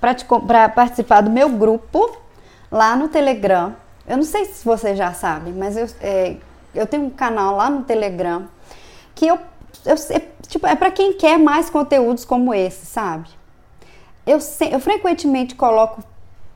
para 0.00 0.68
participar 0.68 1.20
do 1.20 1.30
meu 1.30 1.48
grupo 1.50 2.18
lá 2.70 2.96
no 2.96 3.08
Telegram. 3.08 3.74
Eu 4.06 4.16
não 4.16 4.24
sei 4.24 4.44
se 4.44 4.64
vocês 4.64 4.98
já 4.98 5.12
sabem, 5.12 5.52
mas 5.52 5.76
eu, 5.76 5.86
é, 6.00 6.36
eu 6.74 6.86
tenho 6.86 7.04
um 7.04 7.10
canal 7.10 7.56
lá 7.56 7.70
no 7.70 7.84
Telegram 7.84 8.48
que 9.14 9.26
eu, 9.26 9.38
eu 9.84 9.94
é, 9.94 10.22
tipo, 10.48 10.66
é 10.66 10.74
para 10.74 10.90
quem 10.90 11.12
quer 11.12 11.38
mais 11.38 11.70
conteúdos 11.70 12.24
como 12.24 12.52
esse, 12.52 12.86
sabe? 12.86 13.28
Eu, 14.26 14.38
eu 14.70 14.80
frequentemente 14.80 15.54
coloco 15.54 16.02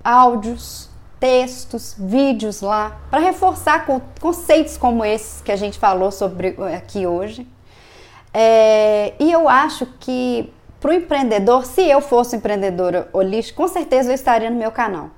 áudios, 0.03 0.88
textos, 1.18 1.97
vídeos 1.99 2.61
lá 2.61 2.97
para 3.11 3.20
reforçar 3.20 3.86
conceitos 4.20 4.76
como 4.76 5.05
esses 5.05 5.40
que 5.40 5.51
a 5.51 5.57
gente 5.57 5.78
falou 5.78 6.11
sobre 6.11 6.57
aqui 6.74 7.07
hoje. 7.07 7.47
É, 8.32 9.14
e 9.18 9.32
eu 9.32 9.49
acho 9.49 9.86
que 9.99 10.53
para 10.78 10.90
o 10.90 10.94
empreendedor, 10.94 11.64
se 11.64 11.82
eu 11.82 12.01
fosse 12.01 12.36
empreendedora 12.36 13.09
holística, 13.12 13.57
com 13.57 13.66
certeza 13.66 14.11
eu 14.11 14.14
estaria 14.14 14.51
no 14.51 14.57
meu 14.57 14.70
canal. 14.70 15.11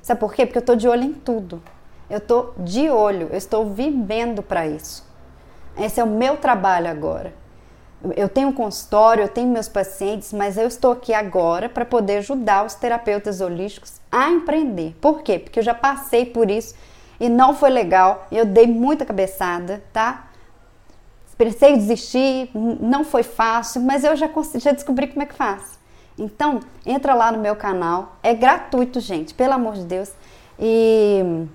Sabe 0.00 0.18
por 0.18 0.34
quê? 0.34 0.46
Porque 0.46 0.58
eu 0.58 0.62
estou 0.62 0.74
de 0.74 0.88
olho 0.88 1.04
em 1.04 1.12
tudo. 1.12 1.62
Eu 2.12 2.18
estou 2.18 2.52
de 2.58 2.90
olho, 2.90 3.28
eu 3.30 3.38
estou 3.38 3.70
vivendo 3.70 4.42
para 4.42 4.66
isso. 4.66 5.02
Esse 5.78 5.98
é 5.98 6.04
o 6.04 6.06
meu 6.06 6.36
trabalho 6.36 6.90
agora. 6.90 7.32
Eu 8.14 8.28
tenho 8.28 8.48
um 8.48 8.52
consultório, 8.52 9.22
eu 9.22 9.28
tenho 9.28 9.48
meus 9.48 9.66
pacientes, 9.66 10.30
mas 10.30 10.58
eu 10.58 10.66
estou 10.66 10.92
aqui 10.92 11.14
agora 11.14 11.70
para 11.70 11.86
poder 11.86 12.18
ajudar 12.18 12.66
os 12.66 12.74
terapeutas 12.74 13.40
holísticos 13.40 13.98
a 14.10 14.28
empreender. 14.28 14.94
Por 15.00 15.22
quê? 15.22 15.38
Porque 15.38 15.60
eu 15.60 15.62
já 15.62 15.72
passei 15.72 16.26
por 16.26 16.50
isso 16.50 16.74
e 17.18 17.30
não 17.30 17.54
foi 17.54 17.70
legal. 17.70 18.26
Eu 18.30 18.44
dei 18.44 18.66
muita 18.66 19.06
cabeçada, 19.06 19.82
tá? 19.90 20.26
Pensei 21.38 21.70
em 21.70 21.78
desistir, 21.78 22.50
não 22.54 23.04
foi 23.04 23.22
fácil, 23.22 23.80
mas 23.80 24.04
eu 24.04 24.14
já, 24.16 24.28
já 24.56 24.72
descobri 24.72 25.06
como 25.06 25.22
é 25.22 25.26
que 25.26 25.34
faz. 25.34 25.78
Então, 26.18 26.60
entra 26.84 27.14
lá 27.14 27.32
no 27.32 27.38
meu 27.38 27.56
canal, 27.56 28.16
é 28.22 28.34
gratuito, 28.34 29.00
gente, 29.00 29.32
pelo 29.32 29.54
amor 29.54 29.72
de 29.76 29.84
Deus. 29.84 30.12
E 30.58 31.48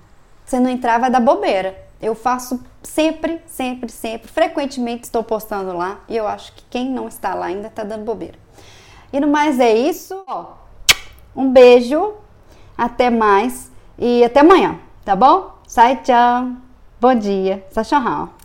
se 0.48 0.58
não 0.58 0.70
entrar, 0.70 0.98
vai 0.98 1.10
dar 1.10 1.20
bobeira. 1.20 1.78
Eu 2.00 2.14
faço 2.14 2.64
sempre, 2.82 3.42
sempre, 3.46 3.92
sempre, 3.92 4.28
frequentemente 4.28 5.04
estou 5.04 5.22
postando 5.22 5.76
lá 5.76 6.00
e 6.08 6.16
eu 6.16 6.26
acho 6.26 6.52
que 6.54 6.64
quem 6.70 6.88
não 6.88 7.06
está 7.06 7.34
lá 7.34 7.46
ainda 7.46 7.68
está 7.68 7.84
dando 7.84 8.04
bobeira. 8.04 8.38
E 9.12 9.20
no 9.20 9.28
mais 9.28 9.60
é 9.60 9.74
isso. 9.74 10.24
Um 11.36 11.52
beijo, 11.52 12.14
até 12.76 13.10
mais 13.10 13.70
e 13.98 14.24
até 14.24 14.40
amanhã, 14.40 14.78
tá 15.04 15.14
bom? 15.14 15.52
Sai, 15.66 15.96
tchau. 15.96 16.48
Bom 16.98 17.14
dia. 17.14 17.64
Sachorral. 17.70 18.37